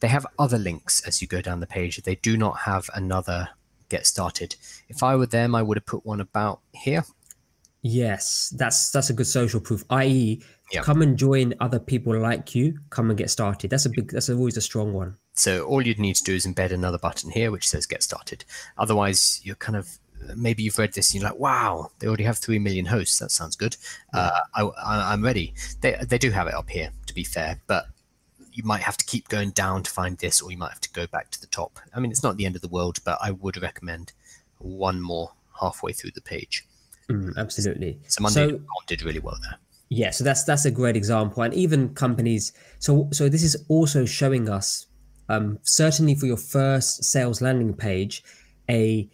[0.00, 1.96] They have other links as you go down the page.
[1.98, 3.48] They do not have another
[3.88, 4.56] get started.
[4.88, 7.04] If I were them, I would have put one about here.
[7.82, 9.84] Yes, that's that's a good social proof.
[9.88, 10.84] I.e., yep.
[10.84, 12.78] come and join other people like you.
[12.90, 13.70] Come and get started.
[13.70, 14.10] That's a big.
[14.10, 15.16] That's always a strong one.
[15.34, 18.44] So all you'd need to do is embed another button here which says get started.
[18.76, 19.98] Otherwise, you're kind of
[20.36, 23.20] maybe you've read this and you're like, wow, they already have three million hosts.
[23.20, 23.76] That sounds good.
[24.12, 24.30] Yeah.
[24.54, 25.54] Uh, I, am ready.
[25.80, 27.86] They they do have it up here to be fair, but
[28.58, 30.90] you might have to keep going down to find this, or you might have to
[30.90, 31.78] go back to the top.
[31.94, 34.12] I mean, it's not the end of the world, but I would recommend
[34.58, 35.30] one more
[35.60, 36.66] halfway through the page.
[37.08, 38.00] Mm, absolutely.
[38.08, 39.58] So Monday so, did really well there.
[39.90, 42.52] Yeah, so that's that's a great example, and even companies.
[42.80, 44.86] So so this is also showing us,
[45.28, 48.24] um, certainly for your first sales landing page,
[48.68, 49.08] a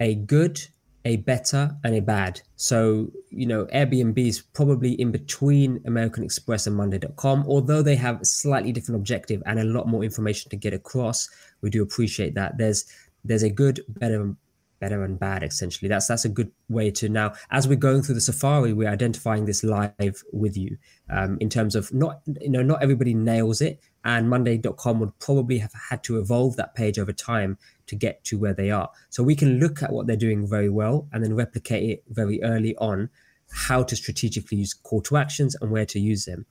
[0.00, 0.60] a good
[1.04, 2.40] a better and a bad.
[2.56, 8.20] So, you know, Airbnb is probably in between American Express and Monday.com, although they have
[8.20, 11.28] a slightly different objective and a lot more information to get across.
[11.62, 12.58] We do appreciate that.
[12.58, 12.84] There's
[13.24, 14.34] there's a good, better,
[14.80, 15.88] better and bad essentially.
[15.88, 19.44] That's that's a good way to now as we're going through the Safari, we're identifying
[19.44, 20.76] this live with you
[21.10, 25.58] um, in terms of not you know not everybody nails it, and Monday.com would probably
[25.58, 27.58] have had to evolve that page over time
[27.90, 28.88] to get to where they are.
[29.08, 32.40] So we can look at what they're doing very well and then replicate it very
[32.42, 33.10] early on
[33.52, 36.46] how to strategically use call to actions and where to use them.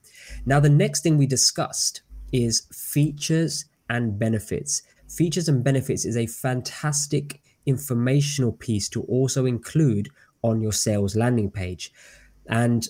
[0.45, 2.01] Now, the next thing we discussed
[2.33, 4.81] is features and benefits.
[5.07, 10.09] Features and benefits is a fantastic informational piece to also include
[10.43, 11.93] on your sales landing page.
[12.47, 12.85] And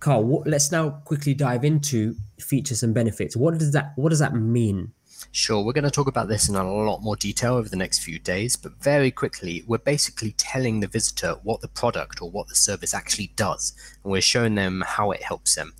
[0.00, 3.36] Carl, what, let's now quickly dive into features and benefits.
[3.36, 4.92] What does that what does that mean?
[5.32, 8.00] Sure, we're going to talk about this in a lot more detail over the next
[8.00, 12.48] few days, but very quickly, we're basically telling the visitor what the product or what
[12.48, 15.72] the service actually does, and we're showing them how it helps them.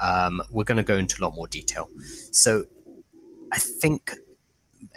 [0.00, 1.88] Um, we're going to go into a lot more detail.
[2.30, 2.66] So,
[3.52, 4.14] I think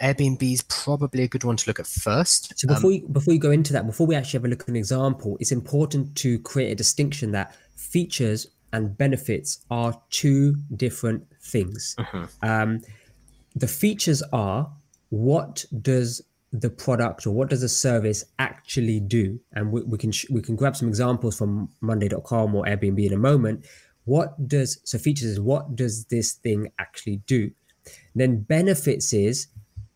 [0.02, 2.58] Airbnb is probably a good one to look at first.
[2.58, 4.62] So before um, you, before you go into that, before we actually have a look
[4.62, 10.56] at an example, it's important to create a distinction that features and benefits are two
[10.76, 11.94] different things.
[11.98, 12.26] Uh-huh.
[12.42, 12.82] Um,
[13.56, 14.70] the features are
[15.08, 19.40] what does the product or what does the service actually do?
[19.52, 23.12] And we, we can sh- we can grab some examples from monday.com or airbnb in
[23.12, 23.66] a moment.
[24.04, 27.50] What does so features is what does this thing actually do?
[28.14, 29.48] Then benefits is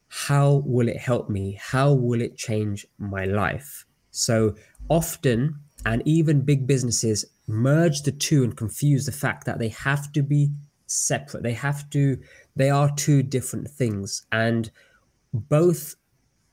[0.09, 1.59] how will it help me?
[1.61, 3.85] How will it change my life?
[4.11, 4.57] So
[4.89, 10.13] often and even big businesses merge the two and confuse the fact that they have
[10.13, 10.51] to be
[10.87, 11.43] separate.
[11.43, 12.19] They have to
[12.57, 14.71] they are two different things and
[15.33, 15.97] both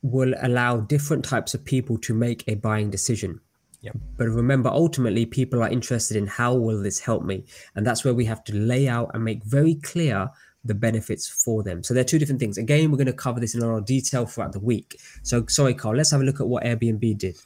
[0.01, 3.41] will allow different types of people to make a buying decision.
[3.81, 3.95] Yep.
[4.17, 7.45] but remember ultimately people are interested in how will this help me?
[7.75, 10.31] And that's where we have to lay out and make very clear
[10.65, 11.83] the benefits for them.
[11.83, 12.57] So they're two different things.
[12.57, 14.99] Again we're going to cover this in a lot of detail throughout the week.
[15.21, 17.37] So sorry carl let's have a look at what airbnb did.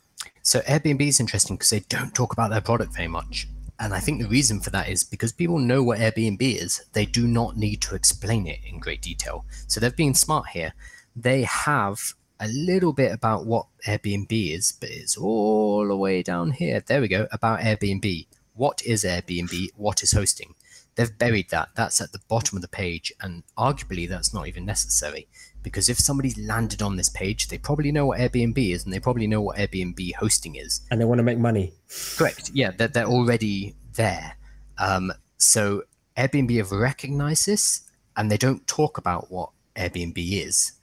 [0.42, 3.48] So airbnb is interesting because they don't talk about their product very much
[3.82, 7.06] and I think the reason for that is because people know what Airbnb is, they
[7.06, 9.44] do not need to explain it in great detail.
[9.66, 10.74] So they've been smart here.
[11.16, 16.52] They have a little bit about what Airbnb is, but it's all the way down
[16.52, 16.84] here.
[16.86, 18.28] There we go, about Airbnb.
[18.54, 19.70] What is Airbnb?
[19.76, 20.54] What is hosting?
[20.96, 21.70] They've buried that.
[21.76, 25.28] That's at the bottom of the page, and arguably that's not even necessary
[25.64, 29.00] because if somebody's landed on this page, they probably know what Airbnb is and they
[29.00, 30.82] probably know what Airbnb hosting is.
[30.90, 31.74] And they want to make money.
[32.18, 32.52] Correct.
[32.54, 34.36] Yeah, they're, they're already there.
[34.78, 35.84] Um, so
[36.18, 37.82] Airbnb have recognized this
[38.18, 40.74] and they don't talk about what Airbnb is.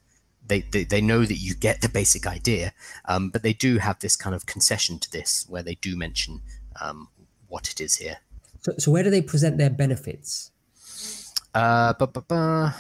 [0.47, 2.73] They, they, they know that you get the basic idea,
[3.05, 6.41] um, but they do have this kind of concession to this where they do mention
[6.81, 7.09] um,
[7.49, 8.19] what it is here.
[8.61, 10.51] So, so where do they present their benefits?
[11.55, 11.93] Uh,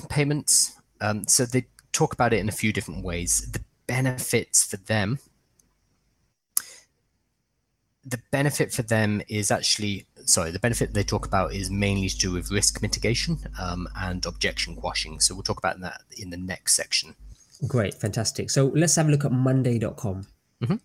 [0.08, 0.80] payments.
[1.00, 1.66] Um, so they
[1.98, 3.50] talk about it in a few different ways.
[3.50, 5.18] The benefits for them,
[8.04, 12.18] the benefit for them is actually sorry the benefit they talk about is mainly to
[12.18, 15.20] do with risk mitigation um, and objection quashing.
[15.20, 17.16] So we'll talk about that in the next section.
[17.66, 18.50] Great fantastic.
[18.50, 20.26] So let's have a look at monday.com
[20.62, 20.76] mm-hmm.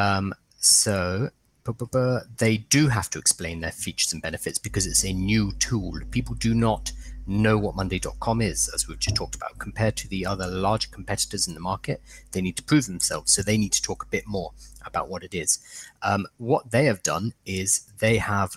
[0.00, 1.28] um, so
[2.38, 5.92] they do have to explain their features and benefits because it's a new tool.
[6.10, 6.92] People do not
[7.28, 11.46] know what monday.com is as we've just talked about compared to the other larger competitors
[11.46, 12.00] in the market
[12.32, 14.52] they need to prove themselves so they need to talk a bit more
[14.88, 15.60] about what it is.
[16.02, 18.56] Um, what they have done is they have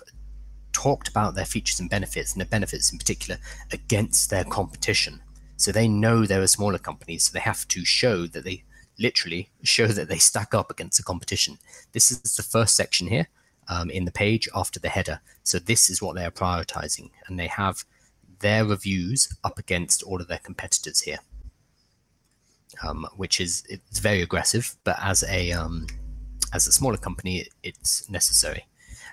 [0.72, 3.38] talked about their features and benefits, and their benefits in particular,
[3.70, 5.20] against their competition.
[5.56, 8.64] So they know they're a smaller company, so they have to show that they
[8.98, 11.58] literally show that they stack up against the competition.
[11.92, 13.28] This is the first section here
[13.68, 15.20] um, in the page after the header.
[15.44, 17.84] So this is what they are prioritizing, and they have
[18.42, 21.20] their reviews up against all of their competitors here,
[22.86, 24.76] um, which is it's very aggressive.
[24.84, 25.86] But as a um,
[26.52, 28.66] as a smaller company, it's necessary.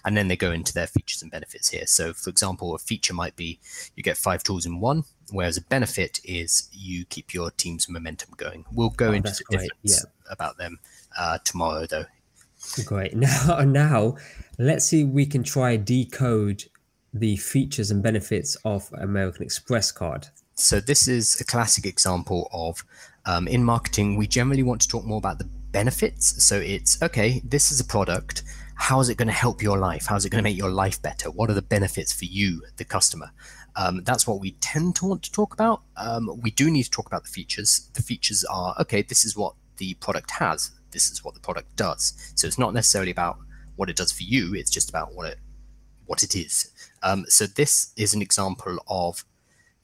[0.06, 1.86] And then they go into their features and benefits here.
[1.86, 3.60] So, for example, a feature might be
[3.96, 8.30] you get five tools in one, whereas a benefit is you keep your team's momentum
[8.38, 8.66] going.
[8.72, 9.62] We'll go oh, into the great.
[9.62, 10.34] difference yeah.
[10.34, 10.80] about them
[11.18, 12.06] uh, tomorrow, though.
[12.86, 13.14] Great.
[13.18, 14.16] Now, now,
[14.58, 16.66] let's see if we can try decode
[17.14, 20.28] the features and benefits of American Express card.
[20.56, 22.84] So this is a classic example of
[23.26, 26.44] um, in marketing, we generally want to talk more about the benefits.
[26.44, 28.44] So it's okay, this is a product.
[28.76, 30.06] How is it going to help your life?
[30.08, 31.30] How is it going to make your life better?
[31.30, 33.32] What are the benefits for you, the customer?
[33.76, 35.84] Um, that's what we tend to want to talk about.
[35.98, 37.90] Um, we do need to talk about the features.
[37.94, 41.76] The features are okay, this is what the product has, this is what the product
[41.76, 42.34] does.
[42.36, 43.38] So it's not necessarily about
[43.76, 45.38] what it does for you, it's just about what it
[46.06, 46.72] what it is.
[47.04, 49.24] Um, so this is an example of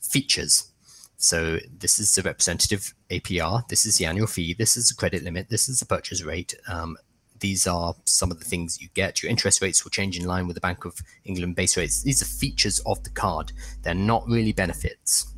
[0.02, 0.72] features
[1.18, 3.68] so this is the representative APR.
[3.68, 4.54] This is the annual fee.
[4.54, 5.50] This is the credit limit.
[5.50, 6.54] This is the purchase rate.
[6.68, 6.98] Um,
[7.40, 9.22] these are some of the things you get.
[9.22, 12.04] Your interest rates will change in line with the Bank of England base rates.
[12.04, 13.52] These are features of the card.
[13.82, 15.34] They're not really benefits.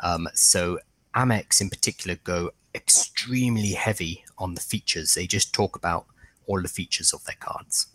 [0.00, 0.78] Um, so
[1.14, 5.14] Amex in particular go extremely heavy on the features.
[5.14, 6.06] They just talk about
[6.46, 7.86] all the features of their cards.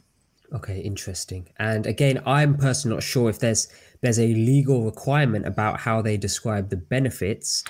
[0.53, 1.47] Okay, interesting.
[1.59, 3.67] And again, I'm personally not sure if there's
[4.01, 7.63] there's a legal requirement about how they describe the benefits,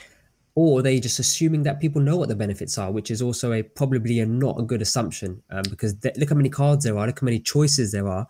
[0.55, 3.63] or they just assuming that people know what the benefits are, which is also a
[3.63, 7.07] probably a not a good assumption um, because th- look how many cards there are,
[7.07, 8.25] look how many choices there are.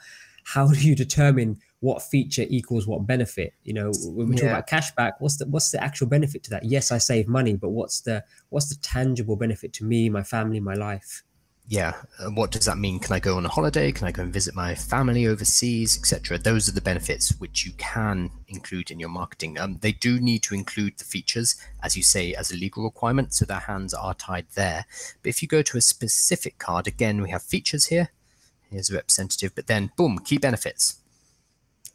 [0.46, 3.54] How do you determine what feature equals what benefit?
[3.64, 4.42] You know, when we yeah.
[4.42, 6.66] talk about cashback, what's the what's the actual benefit to that?
[6.66, 10.60] Yes, I save money, but what's the what's the tangible benefit to me, my family,
[10.60, 11.24] my life?
[11.70, 12.98] Yeah, uh, what does that mean?
[12.98, 13.92] Can I go on a holiday?
[13.92, 16.40] Can I go and visit my family overseas, etc.?
[16.40, 19.60] Those are the benefits which you can include in your marketing.
[19.60, 23.36] Um, they do need to include the features, as you say, as a legal requirement,
[23.36, 24.86] so their hands are tied there.
[25.22, 28.10] But if you go to a specific card, again, we have features here.
[28.72, 30.99] Here's a representative, but then boom, key benefits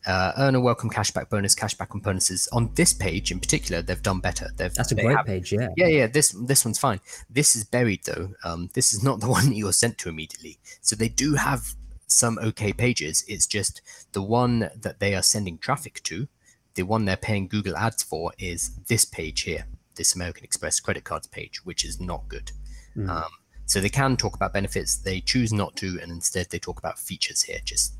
[0.06, 2.48] uh, earn a welcome cashback bonus, cashback on bonuses.
[2.52, 4.50] On this page in particular, they've done better.
[4.56, 5.68] They've, That's a great have, page, yeah.
[5.76, 6.06] Yeah, yeah.
[6.06, 7.00] This this one's fine.
[7.30, 8.30] This is buried though.
[8.44, 10.58] Um, this is not the one that you're sent to immediately.
[10.80, 11.74] So they do have
[12.06, 13.24] some okay pages.
[13.28, 13.80] It's just
[14.12, 16.28] the one that they are sending traffic to,
[16.74, 21.04] the one they're paying Google Ads for, is this page here, this American Express credit
[21.04, 22.52] cards page, which is not good.
[22.96, 23.08] Mm.
[23.08, 23.30] Um,
[23.66, 24.96] so they can talk about benefits.
[24.96, 27.94] They choose not to, and instead they talk about features here, just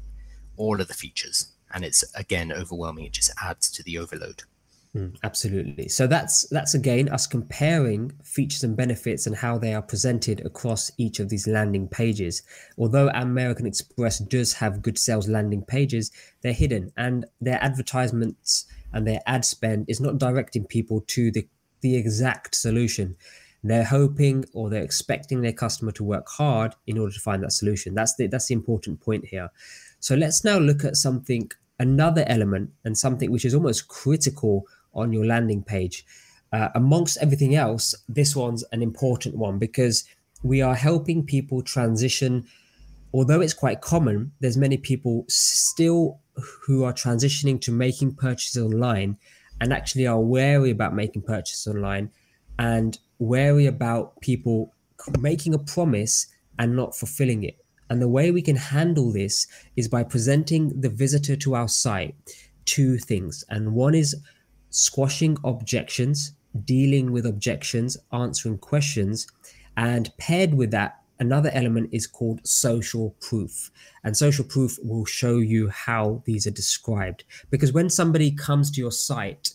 [0.56, 3.04] all of the features and it's again overwhelming.
[3.04, 4.44] It just adds to the overload.
[4.96, 5.88] Mm, absolutely.
[5.88, 10.92] So that's that's again us comparing features and benefits and how they are presented across
[10.98, 12.42] each of these landing pages.
[12.78, 16.12] Although American Express does have good sales landing pages,
[16.42, 21.46] they're hidden and their advertisements and their ad spend is not directing people to the
[21.80, 23.16] the exact solution.
[23.64, 27.52] They're hoping or they're expecting their customer to work hard in order to find that
[27.52, 27.94] solution.
[27.94, 29.50] That's the that's the important point here.
[29.98, 31.50] So let's now look at something
[31.84, 36.04] another element and something which is almost critical on your landing page.
[36.52, 40.04] Uh, amongst everything else, this one's an important one because
[40.42, 42.46] we are helping people transition.
[43.12, 46.20] Although it's quite common, there's many people still
[46.62, 49.16] who are transitioning to making purchases online
[49.60, 52.10] and actually are wary about making purchases online
[52.58, 54.72] and wary about people
[55.20, 56.26] making a promise
[56.58, 57.63] and not fulfilling it.
[57.90, 62.14] And the way we can handle this is by presenting the visitor to our site
[62.64, 63.44] two things.
[63.50, 64.16] And one is
[64.70, 66.32] squashing objections,
[66.64, 69.26] dealing with objections, answering questions.
[69.76, 73.70] And paired with that, another element is called social proof.
[74.02, 77.24] And social proof will show you how these are described.
[77.50, 79.50] Because when somebody comes to your site,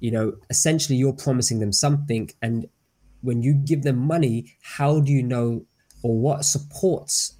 [0.00, 2.30] you know, essentially you're promising them something.
[2.42, 2.66] And
[3.20, 5.66] when you give them money, how do you know
[6.02, 7.36] or what supports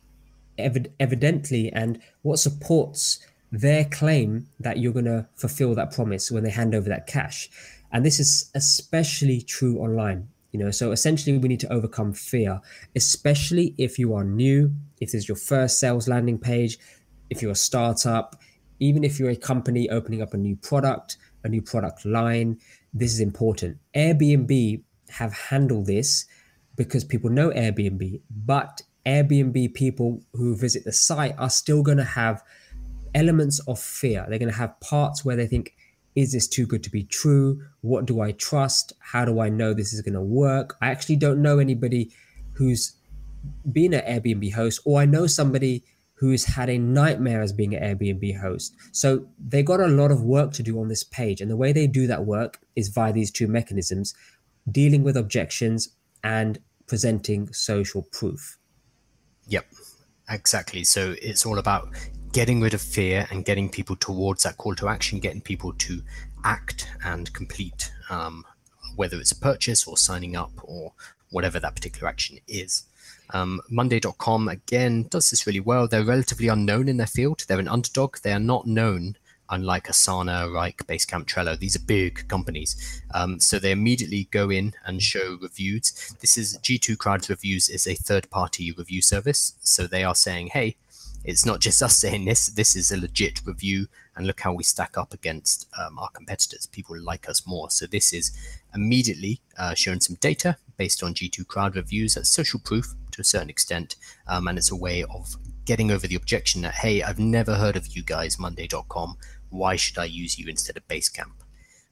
[0.58, 6.42] evid- evidently and what supports their claim that you're going to fulfill that promise when
[6.42, 7.48] they hand over that cash.
[7.92, 10.28] And this is especially true online.
[10.50, 12.60] You know, so essentially we need to overcome fear,
[12.94, 16.78] especially if you are new, if this is your first sales landing page,
[17.28, 18.40] if you're a startup,
[18.78, 22.58] even if you're a company opening up a new product, a new product line,
[22.92, 23.78] this is important.
[23.96, 26.26] Airbnb have handled this
[26.76, 32.04] because people know Airbnb, but Airbnb people who visit the site are still going to
[32.04, 32.42] have
[33.14, 34.26] elements of fear.
[34.28, 35.74] They're going to have parts where they think,
[36.14, 37.60] is this too good to be true?
[37.80, 38.92] What do I trust?
[39.00, 40.76] How do I know this is going to work?
[40.80, 42.10] I actually don't know anybody
[42.54, 42.94] who's
[43.70, 45.84] been an Airbnb host, or I know somebody
[46.14, 48.74] who's had a nightmare as being an Airbnb host.
[48.92, 51.40] So they got a lot of work to do on this page.
[51.40, 54.14] And the way they do that work is via these two mechanisms
[54.70, 55.90] dealing with objections
[56.22, 58.56] and presenting social proof.
[59.48, 59.66] Yep,
[60.28, 60.84] exactly.
[60.84, 61.88] So it's all about
[62.32, 66.02] getting rid of fear and getting people towards that call to action, getting people to
[66.44, 68.44] act and complete, um,
[68.96, 70.92] whether it's a purchase or signing up or
[71.30, 72.84] whatever that particular action is.
[73.30, 75.88] Um, Monday.com again does this really well.
[75.88, 77.44] They're relatively unknown in their field.
[77.46, 78.18] They're an underdog.
[78.18, 79.16] They are not known
[79.54, 81.58] unlike Asana, Wrike, Basecamp, Trello.
[81.58, 83.02] These are big companies.
[83.14, 86.14] Um, so they immediately go in and show reviews.
[86.20, 89.54] This is G2 Crowd Reviews is a third party review service.
[89.60, 90.76] So they are saying, hey,
[91.24, 92.48] it's not just us saying this.
[92.48, 93.86] This is a legit review,
[94.16, 96.66] and look how we stack up against um, our competitors.
[96.66, 97.70] People like us more.
[97.70, 98.36] So this is
[98.74, 102.14] immediately uh, showing some data based on G2 Crowd reviews.
[102.14, 103.96] That's social proof to a certain extent,
[104.26, 107.76] um, and it's a way of getting over the objection that hey, I've never heard
[107.76, 109.16] of you guys, Monday.com.
[109.54, 111.32] Why should I use you instead of Basecamp?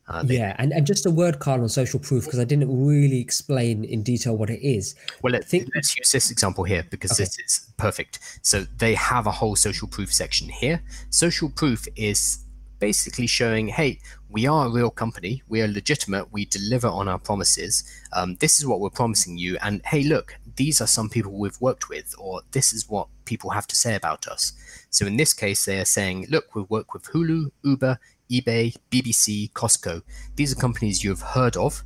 [0.09, 2.69] Uh, they, yeah, and, and just a word, Carl, on social proof because I didn't
[2.85, 4.97] really explain in detail what it is.
[5.23, 7.23] Well, let, think, let's use this example here because okay.
[7.23, 8.19] this is perfect.
[8.43, 10.83] So they have a whole social proof section here.
[11.11, 12.45] Social proof is
[12.81, 17.19] basically showing, hey, we are a real company, we are legitimate, we deliver on our
[17.19, 17.85] promises.
[18.13, 21.61] Um, this is what we're promising you, and hey, look, these are some people we've
[21.61, 24.53] worked with, or this is what people have to say about us.
[24.91, 27.99] So in this case, they are saying, look, we work with Hulu, Uber,
[28.31, 30.03] eBay, BBC, Costco.
[30.37, 31.83] These are companies you have heard of.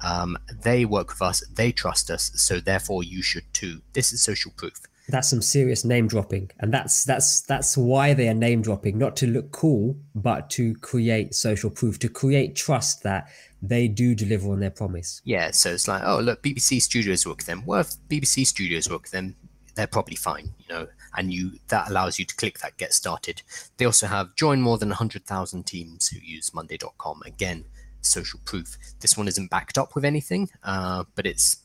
[0.00, 3.80] Um, they work with us, they trust us, so therefore you should too.
[3.94, 4.80] This is social proof.
[5.08, 9.16] That's some serious name dropping, and that's that's that's why they are name dropping, not
[9.16, 13.28] to look cool, but to create social proof, to create trust that
[13.60, 15.20] they do deliver on their promise.
[15.24, 17.64] Yeah, so it's like, oh look, BBC Studios work them.
[17.66, 19.36] Well, if BBC Studios work them,
[19.74, 23.42] they're probably fine, you know, and you that allows you to click that get started.
[23.76, 27.22] They also have join more than 100,000 teams who use monday.com.
[27.26, 27.64] Again,
[28.00, 28.76] social proof.
[29.00, 31.63] This one isn't backed up with anything, uh, but it's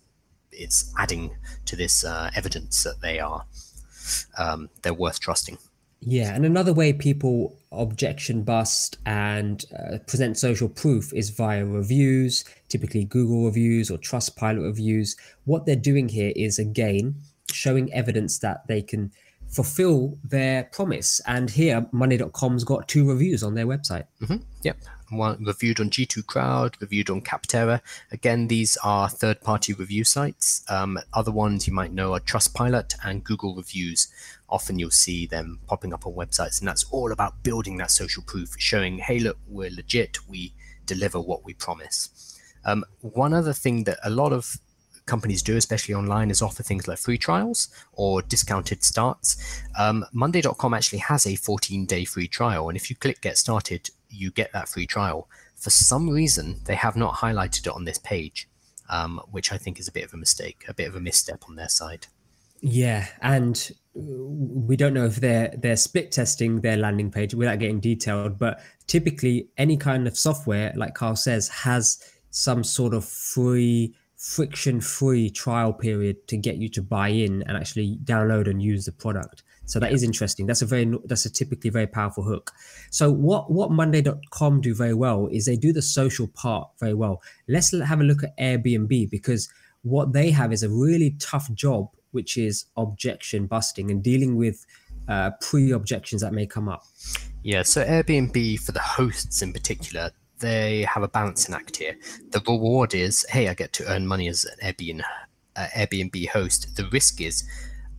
[0.52, 1.36] it's adding
[1.66, 3.46] to this uh, evidence that they are
[4.38, 5.58] um, they're worth trusting.
[6.02, 12.46] Yeah, and another way people objection bust and uh, present social proof is via reviews,
[12.70, 15.18] typically Google reviews or Trustpilot reviews.
[15.44, 17.16] What they're doing here is again
[17.52, 19.12] showing evidence that they can
[19.50, 21.22] fulfill their promise.
[21.28, 24.06] And here, Monday.com's got two reviews on their website.
[24.22, 24.38] Mm-hmm.
[24.64, 24.78] Yep.
[25.12, 27.82] One reviewed on G2 Crowd, reviewed on Capterra.
[28.12, 30.64] Again, these are third party review sites.
[30.70, 34.08] Um, other ones you might know are Trustpilot and Google Reviews.
[34.50, 38.22] Often you'll see them popping up on websites, and that's all about building that social
[38.24, 40.54] proof, showing, hey, look, we're legit, we
[40.86, 42.40] deliver what we promise.
[42.66, 44.58] Um, one other thing that a lot of
[45.10, 49.62] companies do, especially online, is offer things like free trials or discounted starts.
[49.78, 52.70] Um, Monday.com actually has a 14 day free trial.
[52.70, 55.28] And if you click get started, you get that free trial.
[55.56, 58.48] For some reason, they have not highlighted it on this page,
[58.90, 61.44] um, which I think is a bit of a mistake, a bit of a misstep
[61.50, 62.08] on their side.
[62.62, 67.80] Yeah, and we don't know if they're they're split testing their landing page without getting
[67.80, 72.00] detailed, but typically any kind of software, like Carl says, has
[72.32, 77.56] some sort of free friction free trial period to get you to buy in and
[77.56, 79.44] actually download and use the product.
[79.64, 80.46] So that is interesting.
[80.46, 82.52] That's a very that's a typically very powerful hook.
[82.92, 87.22] So what what monday.com do very well is they do the social part very well.
[87.48, 89.50] Let's have a look at airbnb because
[89.84, 94.66] what they have is a really tough job which is objection busting and dealing with
[95.08, 96.84] uh, pre-objections that may come up.
[97.44, 101.98] Yeah so airbnb for the hosts in particular they have a balancing act here.
[102.32, 105.04] The reward is, hey, I get to earn money as an Airbnb,
[105.56, 106.76] uh, Airbnb host.
[106.76, 107.44] The risk is,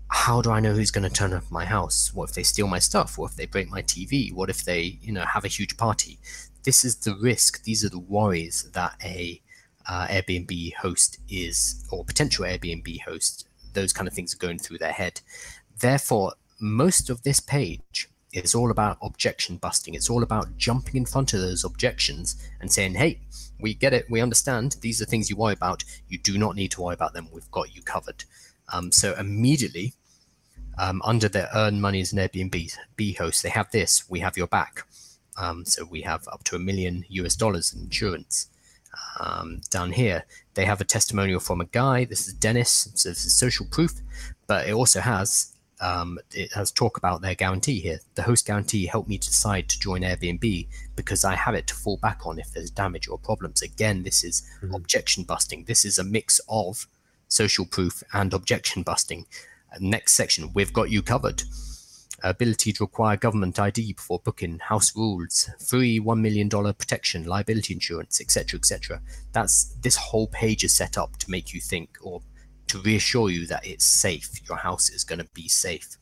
[0.08, 2.12] how do I know who's going to turn up my house?
[2.12, 3.16] What if they steal my stuff?
[3.16, 4.32] What if they break my TV?
[4.32, 6.18] What if they, you know, have a huge party?
[6.64, 7.62] This is the risk.
[7.62, 9.40] These are the worries that a
[9.88, 13.48] uh, Airbnb host is, or potential Airbnb host.
[13.72, 15.20] Those kind of things are going through their head.
[15.78, 19.94] Therefore, most of this page is all about objection busting.
[19.94, 23.20] It's all about jumping in front of those objections and saying, hey,
[23.58, 24.76] we get it, we understand.
[24.80, 25.84] These are things you worry about.
[26.08, 27.28] You do not need to worry about them.
[27.32, 28.24] We've got you covered.
[28.72, 29.94] Um, so immediately,
[30.78, 34.08] um, under their earn money as an Airbnb B host, they have this.
[34.08, 34.86] We have your back.
[35.36, 38.48] Um, so we have up to a million US dollars in insurance.
[39.18, 40.24] Um, down here,
[40.54, 42.04] they have a testimonial from a guy.
[42.04, 42.88] This is Dennis.
[42.94, 43.92] So this is social proof,
[44.46, 48.00] but it also has um, it has talk about their guarantee here.
[48.14, 51.96] The host guarantee helped me decide to join Airbnb because I have it to fall
[51.96, 53.62] back on if there's damage or problems.
[53.62, 54.74] Again, this is mm-hmm.
[54.74, 55.64] objection busting.
[55.64, 56.86] This is a mix of
[57.28, 59.26] social proof and objection busting.
[59.78, 61.42] next section, we've got you covered.
[62.22, 68.20] Ability to require government ID before booking, house rules, free $1 million protection, liability insurance,
[68.20, 69.00] etc., etc.
[69.32, 72.20] That's this whole page is set up to make you think or
[72.70, 74.28] to reassure you that it's safe.
[74.48, 75.96] Your house is going to be safe.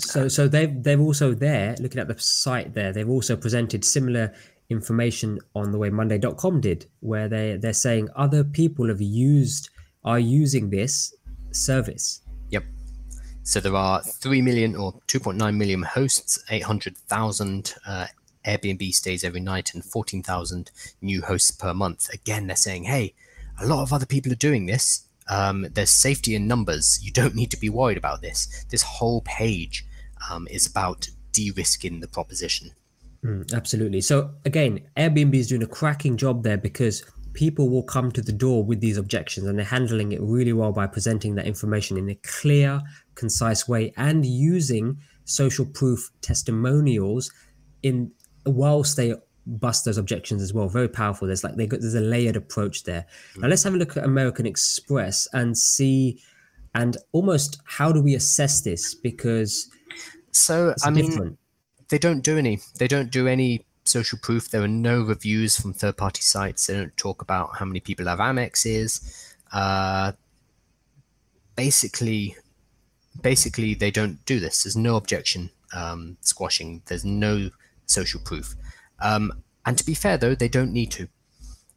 [0.00, 2.92] So, so they've they've also there looking at the site there.
[2.92, 4.32] They've also presented similar
[4.70, 9.70] information on the way Monday.com did, where they they're saying other people have used
[10.04, 11.14] are using this
[11.50, 12.22] service.
[12.50, 12.64] Yep.
[13.42, 18.06] So there are three million or two point nine million hosts, eight hundred thousand uh,
[18.48, 20.70] Airbnb stays every night and 14,000
[21.02, 22.08] new hosts per month.
[22.12, 23.14] Again, they're saying, hey,
[23.60, 25.04] a lot of other people are doing this.
[25.28, 26.98] Um, there's safety in numbers.
[27.02, 28.64] You don't need to be worried about this.
[28.70, 29.84] This whole page
[30.30, 32.70] um, is about de risking the proposition.
[33.24, 34.00] Mm, absolutely.
[34.00, 38.32] So, again, Airbnb is doing a cracking job there because people will come to the
[38.32, 42.08] door with these objections and they're handling it really well by presenting that information in
[42.08, 42.80] a clear,
[43.14, 47.30] concise way and using social proof testimonials
[47.82, 48.10] in
[48.48, 49.14] whilst they
[49.46, 50.68] bust those objections as well.
[50.68, 51.26] Very powerful.
[51.26, 53.06] There's like they got there's a layered approach there.
[53.34, 53.42] Mm.
[53.42, 56.22] Now let's have a look at American Express and see
[56.74, 59.70] and almost how do we assess this because
[60.32, 61.20] so I different.
[61.20, 61.38] mean
[61.88, 64.50] they don't do any they don't do any social proof.
[64.50, 66.66] There are no reviews from third party sites.
[66.66, 69.34] They don't talk about how many people have Amexes.
[69.50, 70.12] Uh,
[71.56, 72.36] basically
[73.22, 74.62] basically they don't do this.
[74.62, 76.82] There's no objection um, squashing.
[76.86, 77.50] There's no
[77.88, 78.54] social proof.
[79.00, 79.32] Um,
[79.66, 81.08] and to be fair, though, they don't need to.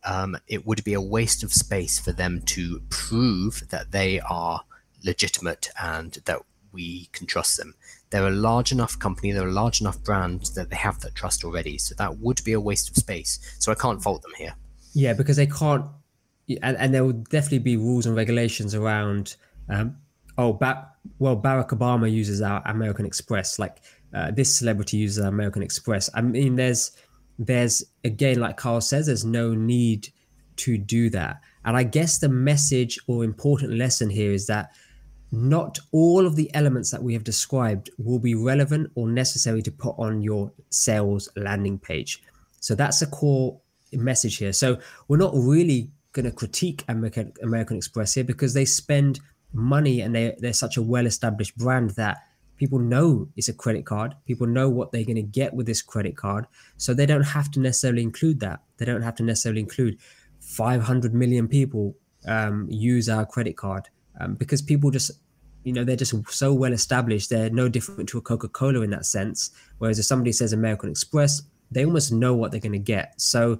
[0.03, 4.61] Um, it would be a waste of space for them to prove that they are
[5.03, 6.39] legitimate and that
[6.71, 7.75] we can trust them.
[8.09, 11.43] They're a large enough company, they're a large enough brand that they have that trust
[11.43, 11.77] already.
[11.77, 13.39] So that would be a waste of space.
[13.59, 14.55] So I can't fault them here.
[14.93, 15.85] Yeah, because they can't,
[16.61, 19.35] and, and there will definitely be rules and regulations around.
[19.69, 19.97] Um,
[20.37, 23.59] oh, back well, Barack Obama uses our American Express.
[23.59, 23.77] Like
[24.13, 26.09] uh, this celebrity uses American Express.
[26.13, 26.91] I mean, there's
[27.39, 30.09] there's again, like Carl says, there's no need
[30.57, 31.41] to do that.
[31.65, 34.71] And I guess the message or important lesson here is that
[35.31, 39.71] not all of the elements that we have described will be relevant or necessary to
[39.71, 42.21] put on your sales landing page.
[42.59, 43.59] So that's a core
[43.93, 44.53] message here.
[44.53, 49.21] So we're not really going to critique American, American Express here because they spend
[49.53, 52.17] money and they, they're such a well established brand that
[52.61, 54.13] people know it's a credit card.
[54.27, 56.45] People know what they're going to get with this credit card.
[56.77, 58.59] So they don't have to necessarily include that.
[58.77, 59.97] They don't have to necessarily include
[60.41, 61.95] 500 million people
[62.27, 63.89] um, use our credit card
[64.19, 65.09] um, because people just
[65.63, 67.31] you know they're just so well established.
[67.31, 69.49] They're no different to a coca-cola in that sense.
[69.79, 71.41] Whereas if somebody says american express
[71.71, 73.19] they almost know what they're going to get.
[73.19, 73.59] So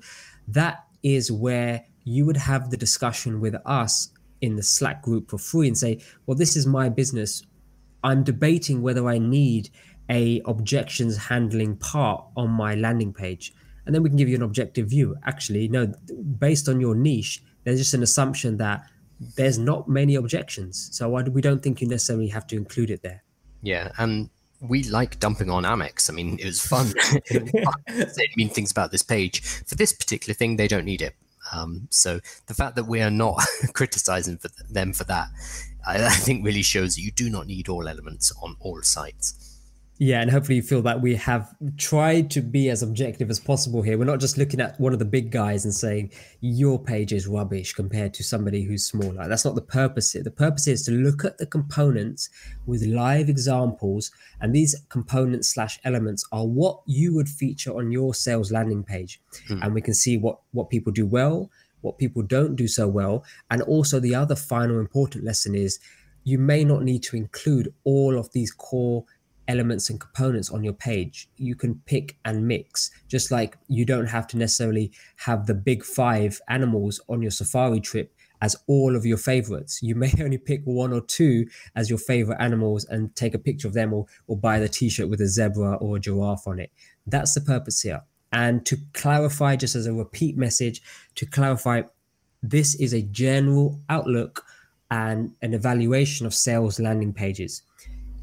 [0.49, 4.09] that is where you would have the discussion with us
[4.41, 7.43] in the slack group for free and say well this is my business
[8.03, 9.69] I'm debating whether I need
[10.09, 13.53] a objections handling part on my landing page.
[13.85, 15.15] And then we can give you an objective view.
[15.23, 15.91] Actually, no,
[16.37, 18.83] based on your niche, there's just an assumption that
[19.35, 20.89] there's not many objections.
[20.91, 23.23] So we don't think you necessarily have to include it there.
[23.61, 24.29] Yeah, and
[24.59, 26.09] we like dumping on Amex.
[26.09, 26.93] I mean, it was fun.
[26.97, 29.41] it mean things about this page.
[29.41, 31.15] For this particular thing, they don't need it.
[31.53, 33.41] Um, so the fact that we are not
[33.73, 35.27] criticizing for them for that
[35.85, 39.51] I, I think really shows that you do not need all elements on all sites.
[40.03, 43.83] Yeah, and hopefully you feel that we have tried to be as objective as possible
[43.83, 43.99] here.
[43.99, 47.27] We're not just looking at one of the big guys and saying your page is
[47.27, 49.27] rubbish compared to somebody who's smaller.
[49.27, 50.13] That's not the purpose.
[50.13, 52.31] The purpose is to look at the components
[52.65, 54.09] with live examples,
[54.39, 59.21] and these components slash elements are what you would feature on your sales landing page,
[59.47, 59.61] hmm.
[59.61, 61.51] and we can see what what people do well
[61.81, 63.23] what people don't do so well.
[63.49, 65.79] And also, the other final important lesson is
[66.23, 69.05] you may not need to include all of these core
[69.47, 71.27] elements and components on your page.
[71.37, 75.83] You can pick and mix, just like you don't have to necessarily have the big
[75.83, 79.81] five animals on your safari trip as all of your favorites.
[79.81, 83.67] You may only pick one or two as your favorite animals and take a picture
[83.67, 86.59] of them or, or buy the t shirt with a zebra or a giraffe on
[86.59, 86.71] it.
[87.05, 88.01] That's the purpose here.
[88.31, 90.81] And to clarify, just as a repeat message,
[91.15, 91.83] to clarify,
[92.41, 94.45] this is a general outlook
[94.89, 97.63] and an evaluation of sales landing pages.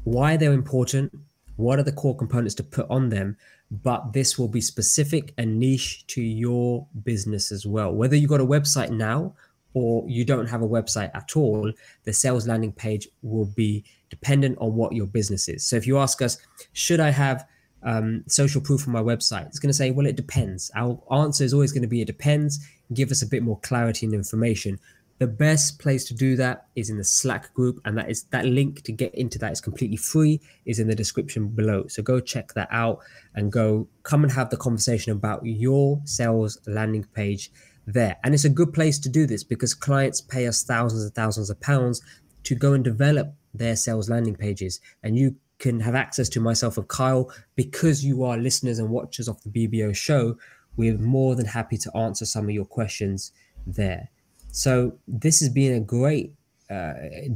[0.03, 1.15] Why they're important,
[1.55, 3.37] what are the core components to put on them,
[3.71, 7.93] but this will be specific and niche to your business as well.
[7.93, 9.35] Whether you've got a website now
[9.73, 11.71] or you don't have a website at all,
[12.03, 15.63] the sales landing page will be dependent on what your business is.
[15.63, 16.37] So if you ask us,
[16.73, 17.45] should I have
[17.83, 19.47] um, social proof on my website?
[19.47, 20.71] It's going to say, well, it depends.
[20.75, 22.59] Our answer is always going to be, it depends.
[22.93, 24.79] Give us a bit more clarity and information.
[25.19, 28.45] The best place to do that is in the Slack group, and that is that
[28.45, 30.39] link to get into that is completely free.
[30.65, 31.87] is in the description below.
[31.87, 32.99] So go check that out
[33.35, 37.51] and go come and have the conversation about your sales landing page
[37.85, 38.17] there.
[38.23, 41.49] And it's a good place to do this because clients pay us thousands and thousands
[41.49, 42.01] of pounds
[42.43, 46.77] to go and develop their sales landing pages, and you can have access to myself
[46.77, 50.37] and Kyle because you are listeners and watchers of the BBO show.
[50.77, 53.31] We're more than happy to answer some of your questions
[53.67, 54.09] there.
[54.51, 56.33] So this has been a great
[56.69, 56.93] uh,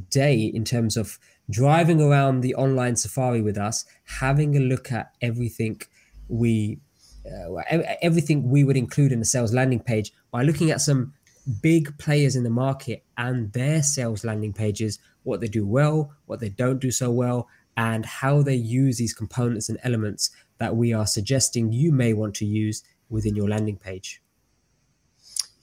[0.10, 1.20] day in terms of
[1.50, 5.82] driving around the online safari with us, having a look at everything
[6.28, 6.80] we
[7.26, 7.62] uh,
[8.02, 11.14] everything we would include in the sales landing page by looking at some
[11.62, 16.40] big players in the market and their sales landing pages, what they do well, what
[16.40, 17.48] they don't do so well,
[17.78, 22.36] and how they use these components and elements that we are suggesting you may want
[22.36, 24.22] to use within your landing page.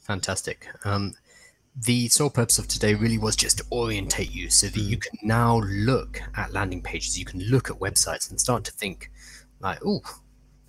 [0.02, 0.66] Fantastic.
[0.84, 1.14] Um,
[1.76, 5.02] the sole purpose of today really was just to orientate you so that you mm.
[5.02, 9.10] can now look at landing pages, you can look at websites and start to think
[9.60, 10.00] like, oh,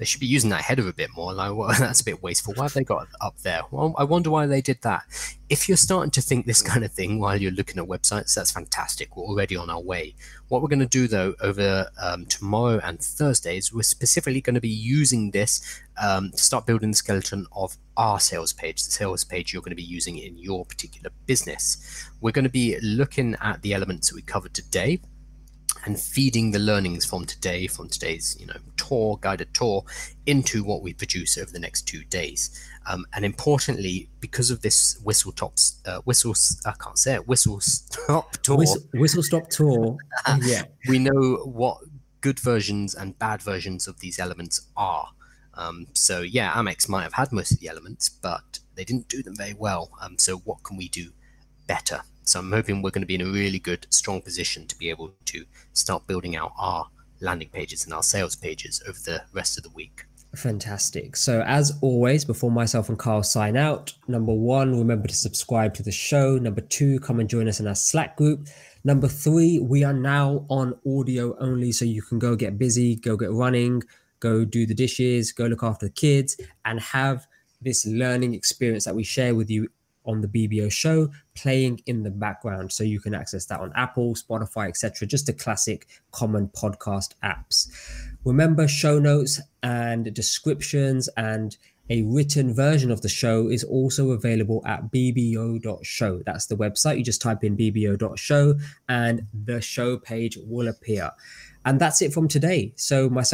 [0.01, 1.31] they should be using that header a bit more.
[1.31, 2.55] Like, well, that's a bit wasteful.
[2.55, 3.61] Why have they got up there?
[3.69, 5.03] Well, I wonder why they did that.
[5.47, 8.51] If you're starting to think this kind of thing while you're looking at websites, that's
[8.51, 9.15] fantastic.
[9.15, 10.15] We're already on our way.
[10.47, 14.59] What we're going to do though over um, tomorrow and Thursdays, we're specifically going to
[14.59, 15.61] be using this
[16.01, 19.69] um, to start building the skeleton of our sales page, the sales page you're going
[19.69, 22.09] to be using in your particular business.
[22.21, 24.99] We're going to be looking at the elements that we covered today
[25.85, 29.83] and feeding the learnings from today, from today's you know tour, guided tour,
[30.25, 32.67] into what we produce over the next two days.
[32.87, 37.59] Um, and importantly, because of this whistle tops, uh, whistles, I can't say it, whistle
[37.61, 38.57] stop tour.
[38.57, 39.97] Whistle, whistle stop tour.
[40.41, 41.77] yeah, we know what
[42.21, 45.09] good versions and bad versions of these elements are.
[45.55, 49.21] Um, so yeah, Amex might have had most of the elements, but they didn't do
[49.21, 49.91] them very well.
[50.01, 51.11] Um, so what can we do
[51.67, 52.01] better?
[52.23, 54.89] So I'm hoping we're going to be in a really good, strong position to be
[54.89, 56.87] able to start building out our
[57.19, 60.05] landing pages and our sales pages over the rest of the week.
[60.35, 61.17] Fantastic.
[61.17, 65.83] So, as always, before myself and Carl sign out, number one, remember to subscribe to
[65.83, 66.37] the show.
[66.37, 68.47] Number two, come and join us in our Slack group.
[68.85, 73.17] Number three, we are now on audio only, so you can go get busy, go
[73.17, 73.83] get running,
[74.21, 77.27] go do the dishes, go look after the kids, and have
[77.61, 79.67] this learning experience that we share with you
[80.05, 82.71] on the BBO show playing in the background.
[82.71, 85.07] So you can access that on Apple, Spotify, etc.
[85.07, 87.69] Just the classic common podcast apps.
[88.23, 91.57] Remember, show notes and descriptions and
[91.89, 96.21] a written version of the show is also available at bbo.show.
[96.25, 96.97] That's the website.
[96.97, 98.55] You just type in bbo.show
[98.87, 101.11] and the show page will appear.
[101.65, 102.73] And that's it from today.
[102.75, 103.29] So, myself